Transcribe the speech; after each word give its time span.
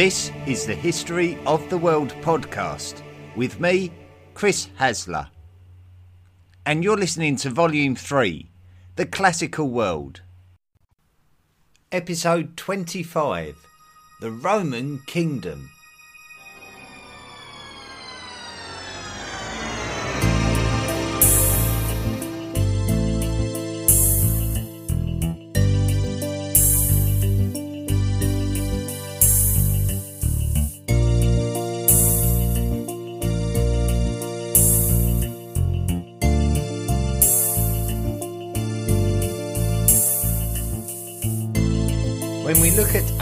This 0.00 0.32
is 0.46 0.64
the 0.64 0.74
History 0.74 1.38
of 1.44 1.68
the 1.68 1.76
World 1.76 2.14
podcast 2.22 3.02
with 3.36 3.60
me, 3.60 3.92
Chris 4.32 4.70
Hasler. 4.78 5.28
And 6.64 6.82
you're 6.82 6.96
listening 6.96 7.36
to 7.36 7.50
Volume 7.50 7.94
3 7.94 8.50
The 8.96 9.04
Classical 9.04 9.68
World. 9.68 10.22
Episode 11.92 12.56
25 12.56 13.54
The 14.22 14.30
Roman 14.30 15.00
Kingdom. 15.00 15.68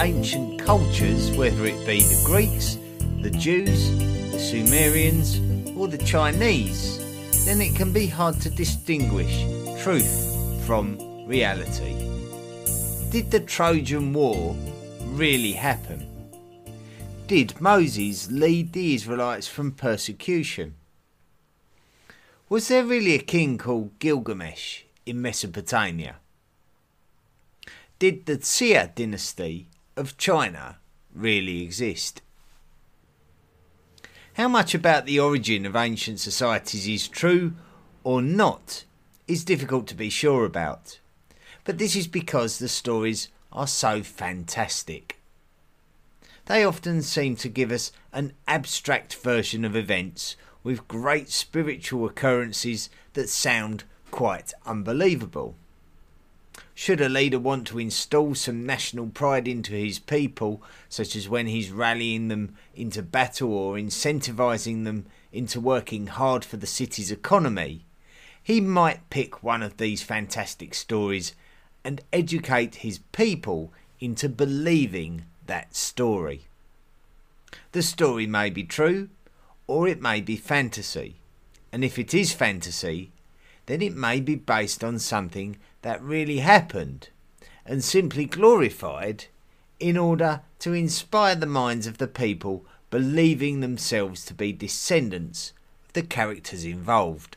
Ancient 0.00 0.60
cultures, 0.60 1.36
whether 1.36 1.64
it 1.66 1.84
be 1.84 2.00
the 2.00 2.22
Greeks, 2.24 2.78
the 3.20 3.30
Jews, 3.30 3.90
the 4.30 4.38
Sumerians, 4.38 5.40
or 5.76 5.88
the 5.88 5.98
Chinese, 5.98 6.98
then 7.44 7.60
it 7.60 7.74
can 7.74 7.92
be 7.92 8.06
hard 8.06 8.40
to 8.42 8.50
distinguish 8.50 9.42
truth 9.82 10.64
from 10.64 10.98
reality. 11.26 11.94
Did 13.10 13.32
the 13.32 13.40
Trojan 13.40 14.12
War 14.12 14.54
really 15.06 15.52
happen? 15.52 16.06
Did 17.26 17.60
Moses 17.60 18.30
lead 18.30 18.72
the 18.72 18.94
Israelites 18.94 19.48
from 19.48 19.72
persecution? 19.72 20.74
Was 22.48 22.68
there 22.68 22.84
really 22.84 23.14
a 23.14 23.18
king 23.18 23.58
called 23.58 23.98
Gilgamesh 23.98 24.82
in 25.04 25.20
Mesopotamia? 25.20 26.16
Did 27.98 28.26
the 28.26 28.38
Xia 28.38 28.94
dynasty 28.94 29.66
of 29.98 30.16
China 30.16 30.78
really 31.14 31.62
exist? 31.62 32.22
How 34.34 34.48
much 34.48 34.74
about 34.74 35.04
the 35.04 35.18
origin 35.18 35.66
of 35.66 35.74
ancient 35.74 36.20
societies 36.20 36.86
is 36.86 37.08
true 37.08 37.54
or 38.04 38.22
not 38.22 38.84
is 39.26 39.44
difficult 39.44 39.86
to 39.86 39.94
be 39.94 40.08
sure 40.08 40.44
about. 40.44 40.98
But 41.64 41.76
this 41.76 41.94
is 41.94 42.06
because 42.06 42.58
the 42.58 42.68
stories 42.68 43.28
are 43.52 43.66
so 43.66 44.02
fantastic. 44.02 45.18
They 46.46 46.64
often 46.64 47.02
seem 47.02 47.36
to 47.36 47.48
give 47.50 47.70
us 47.70 47.92
an 48.12 48.32
abstract 48.46 49.14
version 49.16 49.64
of 49.64 49.76
events 49.76 50.36
with 50.64 50.88
great 50.88 51.28
spiritual 51.28 52.06
occurrences 52.06 52.88
that 53.12 53.28
sound 53.28 53.84
quite 54.10 54.54
unbelievable. 54.64 55.56
Should 56.80 57.00
a 57.00 57.08
leader 57.08 57.40
want 57.40 57.66
to 57.66 57.80
install 57.80 58.36
some 58.36 58.64
national 58.64 59.08
pride 59.08 59.48
into 59.48 59.72
his 59.72 59.98
people, 59.98 60.62
such 60.88 61.16
as 61.16 61.28
when 61.28 61.48
he's 61.48 61.72
rallying 61.72 62.28
them 62.28 62.54
into 62.72 63.02
battle 63.02 63.52
or 63.52 63.74
incentivizing 63.74 64.84
them 64.84 65.06
into 65.32 65.60
working 65.60 66.06
hard 66.06 66.44
for 66.44 66.56
the 66.56 66.68
city's 66.68 67.10
economy, 67.10 67.84
he 68.40 68.60
might 68.60 69.10
pick 69.10 69.42
one 69.42 69.60
of 69.60 69.78
these 69.78 70.04
fantastic 70.04 70.72
stories 70.72 71.34
and 71.82 72.00
educate 72.12 72.76
his 72.76 73.00
people 73.10 73.72
into 73.98 74.28
believing 74.28 75.24
that 75.46 75.74
story. 75.74 76.46
The 77.72 77.82
story 77.82 78.28
may 78.28 78.50
be 78.50 78.62
true 78.62 79.08
or 79.66 79.88
it 79.88 80.00
may 80.00 80.20
be 80.20 80.36
fantasy, 80.36 81.16
and 81.72 81.84
if 81.84 81.98
it 81.98 82.14
is 82.14 82.32
fantasy, 82.32 83.10
then 83.66 83.82
it 83.82 83.96
may 83.96 84.20
be 84.20 84.36
based 84.36 84.84
on 84.84 85.00
something 85.00 85.56
that 85.82 86.02
really 86.02 86.38
happened 86.38 87.08
and 87.64 87.84
simply 87.84 88.24
glorified 88.24 89.26
in 89.78 89.96
order 89.96 90.40
to 90.58 90.72
inspire 90.72 91.34
the 91.34 91.46
minds 91.46 91.86
of 91.86 91.98
the 91.98 92.08
people 92.08 92.64
believing 92.90 93.60
themselves 93.60 94.24
to 94.24 94.34
be 94.34 94.52
descendants 94.52 95.52
of 95.86 95.92
the 95.92 96.02
characters 96.02 96.64
involved. 96.64 97.36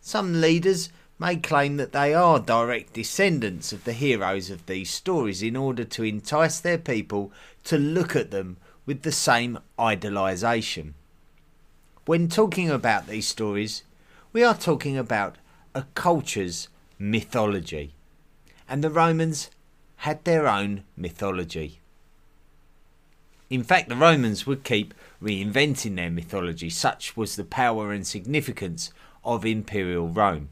Some 0.00 0.40
leaders 0.40 0.88
may 1.18 1.36
claim 1.36 1.76
that 1.76 1.92
they 1.92 2.14
are 2.14 2.40
direct 2.40 2.94
descendants 2.94 3.72
of 3.72 3.84
the 3.84 3.92
heroes 3.92 4.48
of 4.48 4.64
these 4.64 4.90
stories 4.90 5.42
in 5.42 5.54
order 5.54 5.84
to 5.84 6.02
entice 6.02 6.58
their 6.58 6.78
people 6.78 7.30
to 7.64 7.76
look 7.76 8.16
at 8.16 8.30
them 8.30 8.56
with 8.86 9.02
the 9.02 9.12
same 9.12 9.58
idolisation. 9.78 10.94
When 12.06 12.28
talking 12.28 12.70
about 12.70 13.06
these 13.06 13.28
stories, 13.28 13.82
we 14.32 14.42
are 14.42 14.54
talking 14.54 14.96
about 14.96 15.36
a 15.74 15.84
culture's 15.94 16.68
mythology. 17.02 17.94
And 18.68 18.84
the 18.84 18.90
Romans 18.90 19.50
had 19.96 20.22
their 20.24 20.46
own 20.46 20.84
mythology. 20.98 21.80
In 23.48 23.64
fact, 23.64 23.88
the 23.88 23.96
Romans 23.96 24.46
would 24.46 24.62
keep 24.62 24.92
reinventing 25.20 25.96
their 25.96 26.10
mythology, 26.10 26.68
such 26.68 27.16
was 27.16 27.34
the 27.34 27.44
power 27.44 27.90
and 27.90 28.06
significance 28.06 28.92
of 29.24 29.46
imperial 29.46 30.08
Rome. 30.08 30.50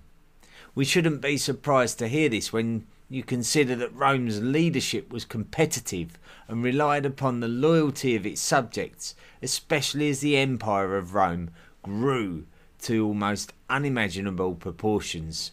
We 0.75 0.87
shouldn't 0.87 1.20
be 1.20 1.37
surprised 1.37 1.98
to 1.98 2.08
hear 2.08 2.31
this 2.31 2.50
when 2.53 2.87
you 3.10 3.22
consider 3.22 3.76
that 3.76 3.94
Rome's 3.94 4.41
leadership 4.41 5.12
was 5.12 5.25
competitive 5.26 6.19
and 6.48 6.64
relied 6.64 7.04
upon 7.04 7.41
the 7.41 7.48
loyalty 7.48 8.16
of 8.16 8.26
its 8.26 8.41
subjects, 8.41 9.14
especially 9.42 10.08
as 10.08 10.20
the 10.20 10.37
Empire 10.37 10.97
of 10.97 11.14
Rome 11.14 11.50
grew 11.82 12.47
to 12.82 13.06
almost 13.06 13.53
unimaginable 13.69 14.54
proportions. 14.54 15.53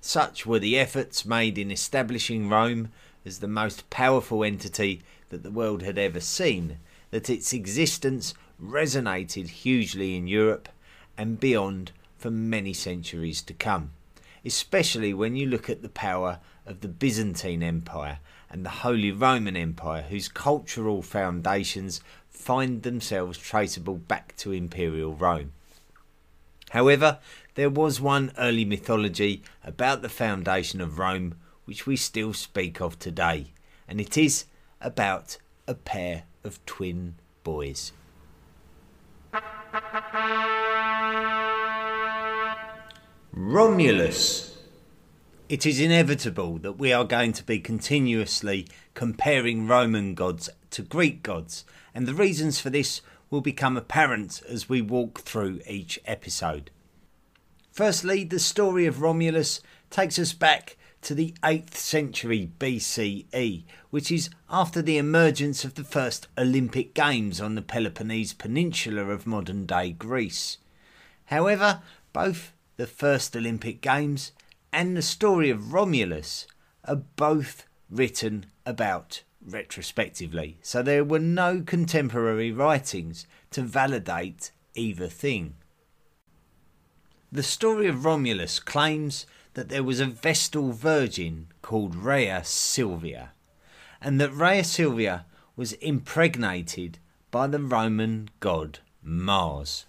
Such 0.00 0.46
were 0.46 0.58
the 0.58 0.78
efforts 0.78 1.26
made 1.26 1.58
in 1.58 1.70
establishing 1.70 2.48
Rome 2.48 2.90
as 3.24 3.40
the 3.40 3.48
most 3.48 3.90
powerful 3.90 4.42
entity 4.42 5.02
that 5.28 5.42
the 5.42 5.50
world 5.50 5.82
had 5.82 5.98
ever 5.98 6.20
seen, 6.20 6.78
that 7.10 7.28
its 7.28 7.52
existence 7.52 8.34
resonated 8.62 9.48
hugely 9.48 10.16
in 10.16 10.26
Europe 10.26 10.68
and 11.18 11.38
beyond 11.38 11.92
for 12.16 12.30
many 12.30 12.72
centuries 12.72 13.42
to 13.42 13.54
come, 13.54 13.90
especially 14.44 15.12
when 15.12 15.36
you 15.36 15.46
look 15.46 15.68
at 15.68 15.82
the 15.82 15.88
power 15.88 16.38
of 16.66 16.80
the 16.80 16.88
Byzantine 16.88 17.62
Empire 17.62 18.20
and 18.48 18.64
the 18.64 18.70
Holy 18.70 19.12
Roman 19.12 19.56
Empire, 19.56 20.02
whose 20.02 20.28
cultural 20.28 21.02
foundations 21.02 22.00
find 22.28 22.82
themselves 22.82 23.38
traceable 23.38 23.96
back 23.96 24.34
to 24.36 24.52
Imperial 24.52 25.14
Rome. 25.14 25.52
However, 26.70 27.18
there 27.54 27.70
was 27.70 28.00
one 28.00 28.32
early 28.38 28.64
mythology 28.64 29.42
about 29.64 30.02
the 30.02 30.08
foundation 30.08 30.80
of 30.80 30.98
Rome 30.98 31.34
which 31.64 31.86
we 31.86 31.96
still 31.96 32.32
speak 32.32 32.80
of 32.80 32.98
today, 32.98 33.52
and 33.86 34.00
it 34.00 34.16
is 34.18 34.44
about 34.80 35.36
a 35.68 35.74
pair 35.74 36.24
of 36.42 36.64
twin 36.66 37.14
boys. 37.44 37.92
Romulus. 43.32 44.58
It 45.48 45.66
is 45.66 45.80
inevitable 45.80 46.58
that 46.58 46.78
we 46.78 46.92
are 46.92 47.04
going 47.04 47.32
to 47.34 47.44
be 47.44 47.58
continuously 47.58 48.66
comparing 48.94 49.66
Roman 49.66 50.14
gods 50.14 50.48
to 50.70 50.82
Greek 50.82 51.22
gods, 51.22 51.64
and 51.94 52.06
the 52.06 52.14
reasons 52.14 52.60
for 52.60 52.70
this 52.70 53.00
will 53.30 53.40
become 53.40 53.76
apparent 53.76 54.42
as 54.48 54.68
we 54.68 54.80
walk 54.80 55.20
through 55.20 55.60
each 55.68 55.98
episode. 56.04 56.70
Firstly, 57.70 58.24
the 58.24 58.38
story 58.38 58.86
of 58.86 59.00
Romulus 59.00 59.60
takes 59.90 60.18
us 60.18 60.32
back 60.32 60.76
to 61.02 61.14
the 61.14 61.34
8th 61.42 61.74
century 61.74 62.50
BCE, 62.58 63.64
which 63.90 64.10
is 64.10 64.28
after 64.50 64.82
the 64.82 64.98
emergence 64.98 65.64
of 65.64 65.74
the 65.74 65.84
first 65.84 66.26
Olympic 66.36 66.94
Games 66.94 67.40
on 67.40 67.54
the 67.54 67.62
Peloponnese 67.62 68.34
Peninsula 68.34 69.06
of 69.06 69.26
modern 69.26 69.66
day 69.66 69.92
Greece. 69.92 70.58
However, 71.26 71.80
both 72.12 72.52
the 72.76 72.86
first 72.86 73.36
Olympic 73.36 73.80
Games 73.80 74.32
and 74.72 74.96
the 74.96 75.02
story 75.02 75.48
of 75.48 75.72
Romulus 75.72 76.46
are 76.84 76.96
both 76.96 77.66
written 77.88 78.46
about 78.66 79.22
retrospectively, 79.44 80.58
so 80.60 80.82
there 80.82 81.04
were 81.04 81.18
no 81.18 81.62
contemporary 81.62 82.52
writings 82.52 83.26
to 83.50 83.62
validate 83.62 84.50
either 84.74 85.06
thing. 85.06 85.54
The 87.32 87.44
story 87.44 87.86
of 87.86 88.04
Romulus 88.04 88.58
claims 88.58 89.24
that 89.54 89.68
there 89.68 89.84
was 89.84 90.00
a 90.00 90.06
Vestal 90.06 90.72
virgin 90.72 91.46
called 91.62 91.94
Rhea 91.94 92.42
Silvia, 92.42 93.30
and 94.00 94.20
that 94.20 94.32
Rhea 94.32 94.64
Silvia 94.64 95.26
was 95.54 95.74
impregnated 95.74 96.98
by 97.30 97.46
the 97.46 97.60
Roman 97.60 98.30
god 98.40 98.80
Mars. 99.00 99.86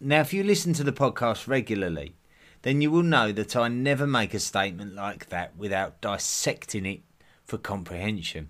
Now, 0.00 0.22
if 0.22 0.32
you 0.32 0.42
listen 0.42 0.72
to 0.74 0.82
the 0.82 0.92
podcast 0.92 1.46
regularly, 1.46 2.14
then 2.62 2.80
you 2.80 2.90
will 2.90 3.02
know 3.02 3.32
that 3.32 3.54
I 3.54 3.68
never 3.68 4.06
make 4.06 4.32
a 4.32 4.40
statement 4.40 4.94
like 4.94 5.28
that 5.28 5.54
without 5.58 6.00
dissecting 6.00 6.86
it 6.86 7.00
for 7.44 7.58
comprehension. 7.58 8.48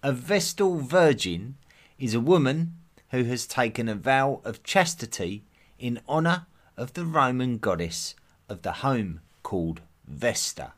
A 0.00 0.12
Vestal 0.12 0.78
Virgin 0.78 1.56
is 1.98 2.14
a 2.14 2.20
woman 2.20 2.74
who 3.10 3.24
has 3.24 3.48
taken 3.48 3.88
a 3.88 3.96
vow 3.96 4.40
of 4.44 4.62
chastity 4.62 5.42
in 5.76 6.00
honour 6.08 6.46
of 6.82 6.94
the 6.94 7.04
Roman 7.04 7.58
goddess 7.58 8.16
of 8.48 8.62
the 8.62 8.72
home 8.72 9.20
called 9.44 9.80
Vesta, 10.04 10.72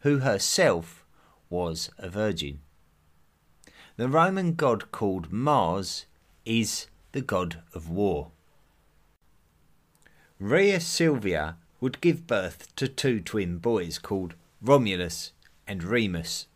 who 0.00 0.18
herself 0.18 1.04
was 1.48 1.90
a 1.96 2.08
virgin. 2.08 2.58
The 3.96 4.08
Roman 4.08 4.54
god 4.54 4.90
called 4.90 5.30
Mars 5.30 6.06
is 6.44 6.88
the 7.12 7.20
god 7.20 7.62
of 7.72 7.88
war. 7.88 8.32
Rhea 10.40 10.80
Silvia 10.80 11.56
would 11.80 12.00
give 12.00 12.26
birth 12.26 12.74
to 12.74 12.88
two 12.88 13.20
twin 13.20 13.58
boys 13.58 14.00
called 14.00 14.34
Romulus 14.60 15.30
and 15.68 15.84
Remus. 15.84 16.48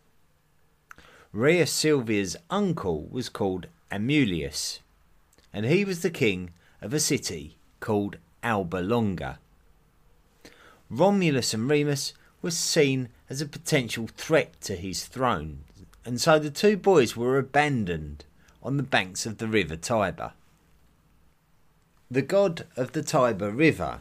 Rhea 1.31 1.67
Silvia's 1.67 2.35
uncle 2.49 3.07
was 3.09 3.29
called 3.29 3.67
Amulius, 3.89 4.79
and 5.53 5.65
he 5.65 5.85
was 5.85 6.01
the 6.01 6.09
king 6.09 6.49
of 6.81 6.93
a 6.93 6.99
city 6.99 7.55
called 7.79 8.17
Alba 8.43 8.77
Longa. 8.77 9.39
Romulus 10.89 11.53
and 11.53 11.69
Remus 11.69 12.13
were 12.41 12.51
seen 12.51 13.09
as 13.29 13.41
a 13.41 13.45
potential 13.45 14.07
threat 14.15 14.59
to 14.61 14.75
his 14.75 15.05
throne, 15.05 15.59
and 16.05 16.21
so 16.21 16.39
the 16.39 16.51
two 16.51 16.77
boys 16.77 17.17
were 17.17 17.37
abandoned 17.37 18.23
on 18.63 18.77
the 18.77 18.83
banks 18.83 19.25
of 19.25 19.37
the 19.37 19.47
river 19.47 19.75
Tiber. 19.75 20.33
The 22.09 22.21
god 22.21 22.65
of 22.77 22.93
the 22.93 23.03
Tiber 23.03 23.51
River 23.51 23.99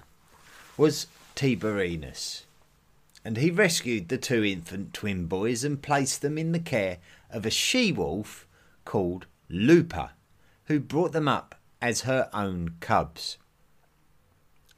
was 0.77 1.09
Tiberinus, 1.35 2.44
and 3.25 3.37
he 3.37 3.50
rescued 3.50 4.09
the 4.09 4.19
two 4.19 4.44
infant 4.44 4.94
twin 4.94 5.27
boys 5.27 5.65
and 5.65 5.83
placed 5.83 6.23
them 6.23 6.38
in 6.38 6.53
the 6.53 6.61
care 6.61 6.99
of 7.31 7.44
a 7.44 7.50
she 7.50 7.91
wolf 7.91 8.47
called 8.85 9.27
Lupa, 9.49 10.12
who 10.67 10.79
brought 10.79 11.12
them 11.12 11.27
up 11.27 11.56
as 11.83 12.03
her 12.03 12.31
own 12.33 12.77
cubs. 12.79 13.38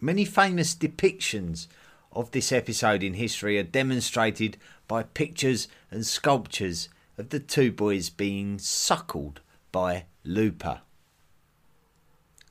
Many 0.00 0.24
famous 0.24 0.74
depictions 0.74 1.66
of 2.12 2.30
this 2.30 2.52
episode 2.52 3.02
in 3.02 3.14
history 3.14 3.58
are 3.58 3.64
demonstrated 3.64 4.56
by 4.86 5.02
pictures 5.02 5.66
and 5.90 6.06
sculptures 6.06 6.88
of 7.16 7.30
the 7.30 7.40
two 7.40 7.72
boys 7.72 8.08
being 8.08 8.58
suckled 8.58 9.40
by 9.72 10.04
Lupa. 10.24 10.82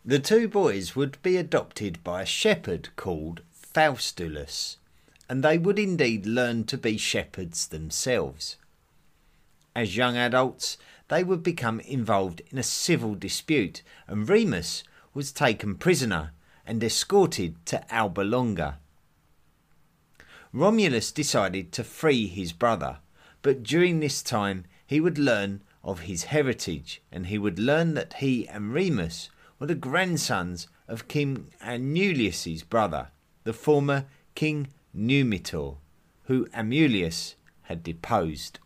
The 0.03 0.19
two 0.19 0.47
boys 0.49 0.95
would 0.95 1.21
be 1.21 1.37
adopted 1.37 2.03
by 2.03 2.21
a 2.21 2.25
shepherd 2.25 2.89
called 2.97 3.41
Faustulus, 3.51 4.77
and 5.29 5.43
they 5.43 5.57
would 5.57 5.79
indeed 5.79 6.25
learn 6.25 6.65
to 6.65 6.77
be 6.77 6.97
shepherds 6.97 7.67
themselves. 7.67 8.57
As 9.75 9.95
young 9.95 10.17
adults, 10.17 10.77
they 11.07 11.23
would 11.23 11.43
become 11.43 11.79
involved 11.81 12.41
in 12.51 12.57
a 12.57 12.63
civil 12.63 13.15
dispute, 13.15 13.83
and 14.05 14.27
Remus 14.27 14.83
was 15.13 15.31
taken 15.31 15.75
prisoner 15.75 16.31
and 16.67 16.83
escorted 16.83 17.55
to 17.65 17.93
Alba 17.93 18.21
Longa. 18.21 18.77
Romulus 20.53 21.11
decided 21.11 21.71
to 21.71 21.83
free 21.83 22.27
his 22.27 22.51
brother, 22.51 22.97
but 23.41 23.63
during 23.63 23.99
this 23.99 24.21
time 24.21 24.65
he 24.85 24.99
would 24.99 25.17
learn 25.17 25.61
of 25.83 26.01
his 26.01 26.25
heritage, 26.25 27.01
and 27.11 27.27
he 27.27 27.37
would 27.37 27.57
learn 27.57 27.93
that 27.93 28.15
he 28.15 28.47
and 28.47 28.73
Remus 28.73 29.29
were 29.57 29.67
the 29.67 29.75
grandsons 29.75 30.67
of 30.87 31.07
King 31.07 31.47
Amulius's 31.61 32.63
brother, 32.63 33.09
the 33.43 33.53
former 33.53 34.05
King 34.35 34.67
Numitor, 34.95 35.77
who 36.23 36.45
Amulius 36.47 37.35
had 37.63 37.83
deposed. 37.83 38.59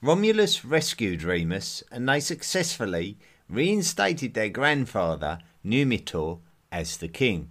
Romulus 0.00 0.64
rescued 0.64 1.22
Remus, 1.22 1.82
and 1.90 2.08
they 2.08 2.20
successfully 2.20 3.16
reinstated 3.48 4.34
their 4.34 4.48
grandfather 4.48 5.38
Numitor 5.64 6.38
as 6.70 6.98
the 6.98 7.08
king. 7.08 7.50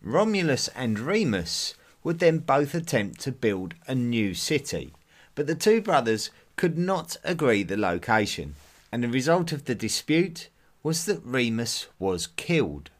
Romulus 0.00 0.68
and 0.68 0.98
Remus 0.98 1.74
would 2.02 2.18
then 2.18 2.38
both 2.38 2.74
attempt 2.74 3.20
to 3.22 3.32
build 3.32 3.74
a 3.86 3.94
new 3.94 4.34
city, 4.34 4.92
but 5.34 5.46
the 5.46 5.54
two 5.54 5.80
brothers 5.80 6.30
could 6.56 6.78
not 6.78 7.16
agree 7.24 7.62
the 7.62 7.76
location, 7.76 8.54
and 8.92 9.02
the 9.02 9.08
result 9.08 9.50
of 9.50 9.64
the 9.64 9.74
dispute 9.74 10.48
was 10.82 11.06
that 11.06 11.24
Remus 11.24 11.86
was 11.98 12.26
killed, 12.26 12.90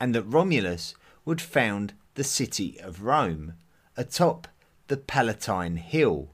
and 0.00 0.14
that 0.14 0.22
Romulus 0.22 0.94
would 1.24 1.40
found 1.40 1.92
the 2.14 2.24
city 2.24 2.80
of 2.80 3.02
Rome 3.02 3.54
atop 3.96 4.48
the 4.86 4.96
Palatine 4.96 5.76
Hill, 5.76 6.30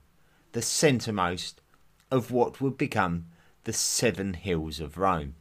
the 0.53 0.61
centremost 0.61 1.55
of 2.11 2.31
what 2.31 2.61
would 2.61 2.79
become 2.79 3.27
the 3.65 3.73
Seven 3.73 4.35
Hills 4.35 4.79
of 4.79 4.99
Rome. 4.99 5.35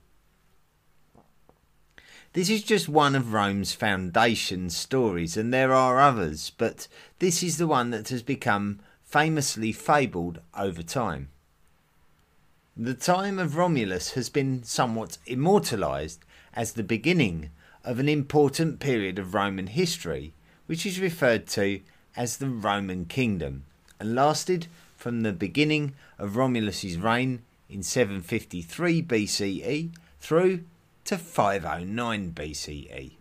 This 2.33 2.49
is 2.49 2.63
just 2.63 2.89
one 2.89 3.13
of 3.13 3.31
Rome's 3.31 3.73
foundation 3.73 4.71
stories, 4.71 5.37
and 5.37 5.53
there 5.53 5.71
are 5.71 5.99
others, 5.99 6.51
but 6.57 6.87
this 7.19 7.43
is 7.43 7.57
the 7.57 7.67
one 7.67 7.91
that 7.91 8.09
has 8.09 8.23
become 8.23 8.79
famously 9.03 9.71
fabled 9.71 10.39
over 10.57 10.81
time. 10.81 11.29
The 12.75 12.95
time 12.95 13.37
of 13.37 13.55
Romulus 13.55 14.13
has 14.13 14.29
been 14.29 14.63
somewhat 14.63 15.19
immortalised 15.27 16.25
as 16.55 16.71
the 16.71 16.81
beginning 16.81 17.51
of 17.83 17.99
an 17.99 18.09
important 18.09 18.79
period 18.79 19.19
of 19.19 19.35
Roman 19.35 19.67
history, 19.67 20.33
which 20.65 20.87
is 20.87 20.99
referred 20.99 21.45
to 21.49 21.81
as 22.15 22.37
the 22.37 22.49
Roman 22.49 23.05
Kingdom, 23.05 23.65
and 23.99 24.15
lasted 24.15 24.65
from 24.97 25.21
the 25.21 25.33
beginning 25.33 25.93
of 26.17 26.35
Romulus's 26.35 26.97
reign 26.97 27.43
in 27.69 27.83
753 27.83 29.03
BCE 29.03 29.91
through 30.19 30.63
to 31.05 31.17
509 31.17 32.31
BCE. 32.31 33.11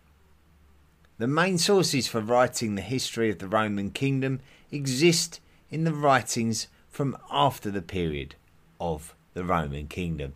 The 1.17 1.27
main 1.27 1.57
sources 1.57 2.07
for 2.07 2.21
writing 2.21 2.75
the 2.75 2.81
history 2.81 3.29
of 3.29 3.39
the 3.39 3.47
Roman 3.47 3.91
kingdom 3.91 4.39
exist 4.71 5.39
in 5.69 5.83
the 5.83 5.93
writings 5.93 6.67
from 6.89 7.17
after 7.31 7.69
the 7.69 7.81
period 7.81 8.35
of 8.79 9.15
the 9.33 9.43
Roman 9.43 9.87
kingdom. 9.87 10.33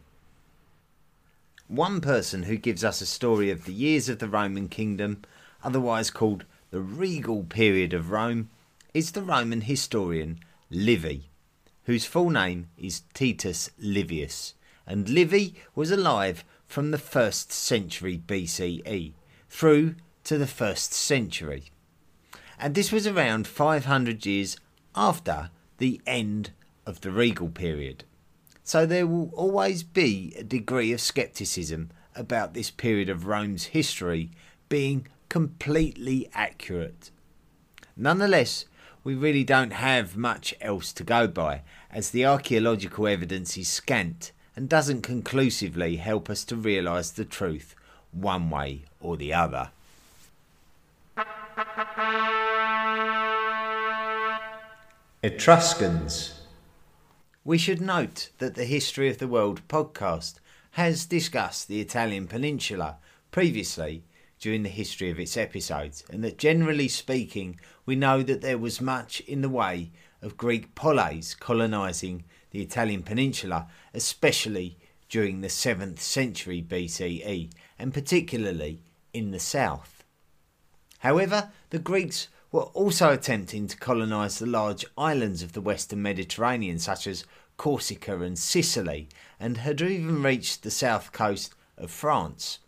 One 1.68 2.00
person 2.02 2.44
who 2.44 2.58
gives 2.58 2.84
us 2.84 3.02
a 3.02 3.06
story 3.06 3.50
of 3.50 3.66
the 3.66 3.74
years 3.74 4.08
of 4.08 4.20
the 4.20 4.30
Roman 4.30 4.70
kingdom, 4.70 5.24
otherwise 5.64 6.10
called 6.10 6.46
the 6.72 6.80
regal 6.80 7.44
period 7.44 7.94
of 7.94 8.12
Rome, 8.12 8.50
is 8.94 9.12
the 9.12 9.22
Roman 9.22 9.62
historian 9.62 10.40
Livy, 10.70 11.30
whose 11.84 12.06
full 12.06 12.30
name 12.30 12.70
is 12.78 13.04
Titus 13.14 13.70
Livius, 13.80 14.54
and 14.86 15.10
Livy 15.10 15.56
was 15.76 15.92
alive 15.92 16.44
from 16.68 16.92
the 16.92 16.98
1st 16.98 17.52
century 17.52 18.22
BCE 18.28 19.14
through 19.50 19.96
to 20.24 20.38
the 20.38 20.46
1st 20.46 20.92
century. 20.92 21.72
And 22.60 22.76
this 22.76 22.92
was 22.92 23.08
around 23.08 23.48
500 23.48 24.26
years 24.26 24.58
after 24.96 25.50
the 25.78 26.02
end 26.06 26.52
of 26.86 27.02
the 27.02 27.12
regal 27.12 27.50
period. 27.50 28.04
So 28.64 28.86
there 28.86 29.08
will 29.08 29.32
always 29.34 29.84
be 29.84 30.34
a 30.38 30.44
degree 30.44 30.92
of 30.92 31.00
scepticism 31.00 31.90
about 32.16 32.54
this 32.54 32.72
period 32.72 33.10
of 33.10 33.26
Rome's 33.26 33.66
history 33.66 34.32
being 34.68 35.08
completely 35.30 36.30
accurate. 36.34 37.12
Nonetheless, 37.96 38.66
we 39.04 39.16
really 39.16 39.44
don't 39.44 39.72
have 39.72 40.18
much 40.18 40.54
else 40.60 40.92
to 40.94 41.04
go 41.04 41.28
by, 41.28 41.62
as 41.90 42.10
the 42.10 42.26
archaeological 42.26 43.08
evidence 43.08 43.58
is 43.58 43.70
scant 43.70 44.34
and 44.58 44.68
doesn't 44.68 45.04
conclusively 45.04 45.98
help 45.98 46.32
us 46.32 46.44
to 46.44 46.56
realise 46.56 47.12
the 47.12 47.24
truth 47.24 47.76
one 48.12 48.50
way 48.50 48.82
or 49.00 49.16
the 49.16 49.32
other. 49.32 49.70
Etruscans. 55.22 56.42
We 57.46 57.60
should 57.60 57.80
note 57.80 58.32
that 58.40 58.56
the 58.56 58.66
History 58.66 59.10
of 59.10 59.20
the 59.20 59.28
World 59.28 59.62
podcast 59.68 60.40
has 60.72 61.06
discussed 61.06 61.68
the 61.68 61.80
Italian 61.80 62.28
peninsula 62.28 62.98
previously 63.30 64.02
during 64.40 64.64
the 64.64 64.70
history 64.70 65.12
of 65.12 65.20
its 65.20 65.38
episodes, 65.38 66.04
and 66.10 66.24
that 66.24 66.40
generally 66.40 66.88
speaking, 66.88 67.60
we 67.86 67.96
know 67.96 68.24
that 68.24 68.42
there 68.42 68.58
was 68.58 68.82
much 68.82 69.20
in 69.22 69.42
the 69.42 69.50
way 69.50 69.92
of 70.24 70.36
Greek 70.36 70.74
poleis 70.74 71.40
colonising 71.40 72.24
the 72.52 72.62
Italian 72.62 73.04
peninsula, 73.04 73.68
especially 73.94 74.78
during 75.10 75.42
the 75.42 75.48
7th 75.48 76.00
century 76.00 76.62
BCE, 76.62 77.52
and 77.80 77.94
particularly 77.94 78.82
in 79.14 79.32
the 79.32 79.40
south. 79.40 80.04
However, 81.00 81.52
the 81.70 81.80
Greeks 81.80 82.28
were 82.52 82.64
also 82.64 83.12
attempting 83.12 83.68
to 83.68 83.78
colonise 83.78 84.40
the 84.40 84.46
large 84.46 84.86
islands 84.98 85.44
of 85.44 85.54
the 85.54 85.62
western 85.62 86.02
Mediterranean, 86.02 86.80
such 86.80 87.08
as 87.08 87.26
Corsica 87.58 88.22
and 88.22 88.38
Sicily, 88.38 89.10
and 89.40 89.58
had 89.58 89.82
even 89.82 90.24
reached 90.24 90.64
the 90.64 90.72
south 90.72 91.12
coast 91.12 91.54
of 91.78 91.92
France. 91.92 92.60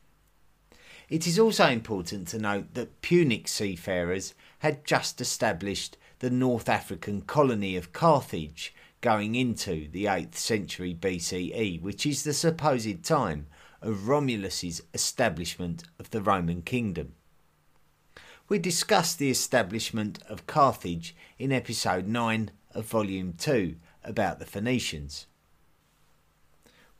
It 1.10 1.26
is 1.26 1.40
also 1.40 1.68
important 1.68 2.28
to 2.30 2.40
note 2.40 2.74
that 2.76 3.02
Punic 3.02 3.48
seafarers 3.48 4.36
had 4.60 4.86
just 4.86 5.20
established 5.22 5.98
the 6.20 6.30
North 6.30 6.70
African 6.70 7.22
colony 7.22 7.76
of 7.76 7.94
Carthage 7.94 8.74
going 9.02 9.36
into 9.36 9.90
the 9.92 10.06
8th 10.06 10.36
century 10.36 10.94
BCE, 10.94 11.82
which 11.82 12.06
is 12.06 12.24
the 12.24 12.34
supposed 12.34 13.04
time 13.04 13.48
of 13.82 14.08
Romulus's 14.08 14.82
establishment 14.94 15.84
of 16.00 16.10
the 16.10 16.22
Roman 16.22 16.62
kingdom. 16.62 17.14
We 18.50 18.60
discussed 18.60 19.20
the 19.20 19.30
establishment 19.30 20.20
of 20.28 20.48
Carthage 20.48 21.16
in 21.38 21.52
episode 21.52 22.08
9 22.08 22.52
of 22.74 22.86
volume 22.86 23.34
2 23.38 23.76
about 24.04 24.40
the 24.40 24.46
Phoenicians. 24.46 25.28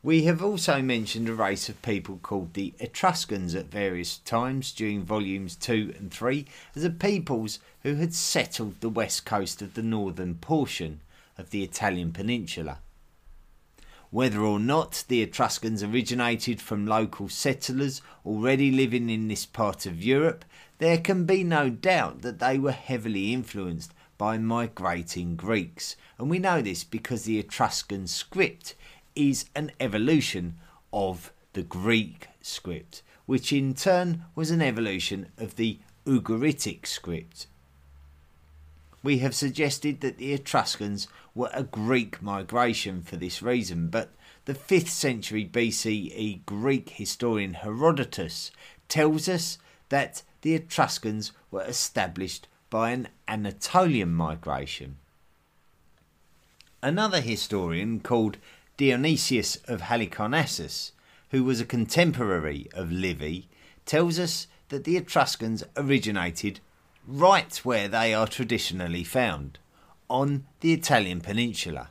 We 0.02 0.24
have 0.24 0.42
also 0.42 0.82
mentioned 0.82 1.28
a 1.28 1.34
race 1.34 1.68
of 1.68 1.82
people 1.82 2.20
called 2.24 2.54
the 2.54 2.74
Etruscans 2.80 3.54
at 3.54 3.66
various 3.66 4.20
times 4.20 4.72
during 4.72 5.04
volumes 5.04 5.58
2 5.58 5.96
and 5.98 6.10
3 6.10 6.46
as 6.74 6.86
a 6.86 6.90
peoples 6.90 7.60
who 7.84 7.96
had 7.96 8.14
settled 8.14 8.80
the 8.80 8.88
west 8.88 9.26
coast 9.26 9.62
of 9.62 9.74
the 9.74 9.84
northern 9.84 10.36
portion 10.36 11.02
of 11.40 11.50
the 11.50 11.64
Italian 11.64 12.12
peninsula. 12.12 12.80
Whether 14.12 14.42
or 14.42 14.60
not 14.60 15.04
the 15.08 15.22
Etruscans 15.22 15.84
originated 15.84 16.60
from 16.62 16.86
local 16.86 17.30
settlers 17.30 18.02
already 18.26 18.72
living 18.72 19.10
in 19.10 19.28
this 19.28 19.46
part 19.46 19.86
of 19.86 20.04
Europe, 20.04 20.44
there 20.80 20.98
can 20.98 21.26
be 21.26 21.44
no 21.44 21.70
doubt 21.70 22.22
that 22.22 22.40
they 22.40 22.58
were 22.58 22.72
heavily 22.72 23.34
influenced 23.34 23.94
by 24.18 24.38
migrating 24.38 25.36
Greeks, 25.36 25.96
and 26.18 26.30
we 26.30 26.40
know 26.40 26.62
this 26.62 26.84
because 26.84 27.24
the 27.24 27.40
Etruscan 27.40 28.08
script 28.08 28.76
is 29.16 29.46
an 29.56 29.72
evolution 29.80 30.58
of 30.92 31.32
the 31.54 31.64
Greek 31.64 32.28
script, 32.42 33.02
which 33.26 33.54
in 33.54 33.74
turn 33.74 34.26
was 34.36 34.52
an 34.52 34.62
evolution 34.62 35.28
of 35.38 35.56
the 35.56 35.80
Ugaritic 36.06 36.86
script. 36.86 37.48
We 39.04 39.20
have 39.20 39.36
suggested 39.36 40.02
that 40.02 40.18
the 40.18 40.34
Etruscans 40.34 41.08
were 41.40 41.50
a 41.54 41.64
Greek 41.64 42.22
migration 42.22 43.02
for 43.02 43.16
this 43.16 43.42
reason, 43.42 43.88
but 43.88 44.12
the 44.44 44.54
5th 44.54 44.90
century 44.90 45.50
BCE 45.50 46.46
Greek 46.46 46.90
historian 46.90 47.54
Herodotus 47.54 48.52
tells 48.90 49.30
us 49.30 49.58
that 49.88 50.22
the 50.42 50.54
Etruscans 50.54 51.32
were 51.50 51.64
established 51.64 52.50
by 52.70 52.92
an 52.92 53.08
Anatolian 53.26 54.14
migration. 54.14 54.98
Another 56.84 57.22
historian 57.22 58.02
called 58.02 58.36
Dionysius 58.76 59.56
of 59.66 59.84
Halicarnassus, 59.84 60.92
who 61.32 61.46
was 61.46 61.62
a 61.62 61.66
contemporary 61.66 62.68
of 62.74 62.92
Livy, 62.92 63.48
tells 63.86 64.20
us 64.20 64.48
that 64.68 64.84
the 64.84 64.98
Etruscans 64.98 65.64
originated 65.78 66.60
right 67.08 67.56
where 67.64 67.88
they 67.88 68.14
are 68.14 68.28
traditionally 68.28 69.06
found, 69.06 69.58
on 70.10 70.46
the 70.62 70.74
Italian 70.74 71.22
peninsula. 71.22 71.90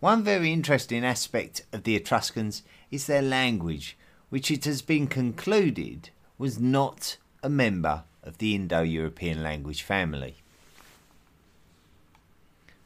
One 0.00 0.22
very 0.22 0.52
interesting 0.52 1.04
aspect 1.04 1.62
of 1.72 1.82
the 1.82 1.96
Etruscans 1.96 2.62
is 2.90 3.06
their 3.06 3.22
language, 3.22 3.96
which 4.30 4.50
it 4.50 4.64
has 4.64 4.80
been 4.80 5.06
concluded 5.06 6.10
was 6.38 6.58
not 6.58 7.16
a 7.42 7.48
member 7.48 8.04
of 8.22 8.38
the 8.38 8.54
Indo 8.54 8.82
European 8.82 9.42
language 9.42 9.82
family. 9.82 10.36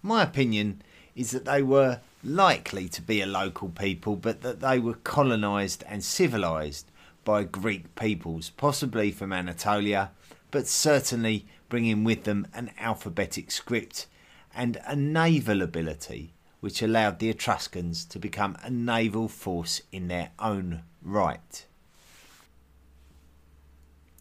My 0.03 0.23
opinion 0.23 0.83
is 1.15 1.31
that 1.33 1.45
they 1.45 1.63
were 1.63 2.01
likely 2.25 2.89
to 2.89 3.03
be 3.03 3.21
a 3.21 3.27
local 3.27 3.69
people, 3.69 4.17
but 4.17 4.43
that 4.43 4.61
they 4.61 4.79
were 4.79 4.95
colonised 4.95 5.85
and 5.87 6.03
civilised 6.03 6.87
by 7.25 7.45
Greek 7.45 7.95
peoples, 7.95 8.51
possibly 8.51 9.11
from 9.11 9.33
Anatolia, 9.33 10.11
but 10.51 10.67
certainly 10.67 11.47
bringing 11.73 12.05
with 12.05 12.25
them 12.25 12.47
an 12.53 12.71
alphabetic 12.79 13.51
script 13.51 14.07
and 14.55 14.77
a 14.85 14.95
naval 14.95 15.63
ability 15.63 16.35
which 16.61 16.83
allowed 16.83 17.19
the 17.19 17.31
Etruscans 17.31 18.05
to 18.05 18.19
become 18.19 18.55
a 18.63 18.69
naval 18.69 19.27
force 19.27 19.81
in 19.91 20.07
their 20.09 20.31
own 20.39 20.83
right. 21.01 21.65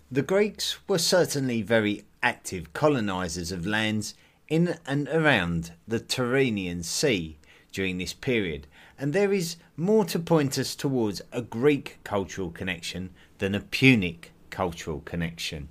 The 0.10 0.22
Greeks 0.22 0.78
were 0.88 0.98
certainly 0.98 1.62
very 1.62 2.06
active 2.24 2.72
colonisers 2.72 3.52
of 3.52 3.68
lands 3.68 4.14
in 4.48 4.78
and 4.88 5.10
around 5.10 5.74
the 5.86 6.00
Tyrrhenian 6.00 6.86
Sea, 6.86 7.38
during 7.74 7.98
this 7.98 8.14
period, 8.14 8.66
and 8.98 9.12
there 9.12 9.34
is 9.34 9.58
more 9.76 10.06
to 10.06 10.20
point 10.20 10.58
us 10.58 10.74
towards 10.74 11.22
a 11.34 11.42
Greek 11.42 12.00
cultural 12.06 12.50
connection 12.50 13.10
than 13.40 13.54
a 13.54 13.60
Punic 13.60 14.32
cultural 14.50 15.02
connection. 15.02 15.68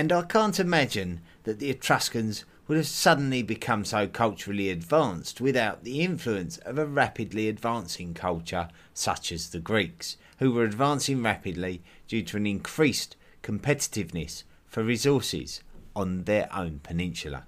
And 0.00 0.12
I 0.12 0.22
can't 0.22 0.58
imagine 0.58 1.20
that 1.42 1.58
the 1.58 1.68
Etruscans 1.68 2.46
would 2.66 2.78
have 2.78 2.86
suddenly 2.86 3.42
become 3.42 3.84
so 3.84 4.08
culturally 4.08 4.70
advanced 4.70 5.42
without 5.42 5.84
the 5.84 6.00
influence 6.00 6.56
of 6.56 6.78
a 6.78 6.86
rapidly 6.86 7.50
advancing 7.50 8.14
culture 8.14 8.70
such 8.94 9.30
as 9.30 9.50
the 9.50 9.58
Greeks, 9.58 10.16
who 10.38 10.52
were 10.52 10.64
advancing 10.64 11.22
rapidly 11.22 11.82
due 12.08 12.22
to 12.22 12.38
an 12.38 12.46
increased 12.46 13.14
competitiveness 13.42 14.44
for 14.64 14.82
resources 14.82 15.60
on 15.94 16.24
their 16.24 16.48
own 16.50 16.80
peninsula. 16.82 17.44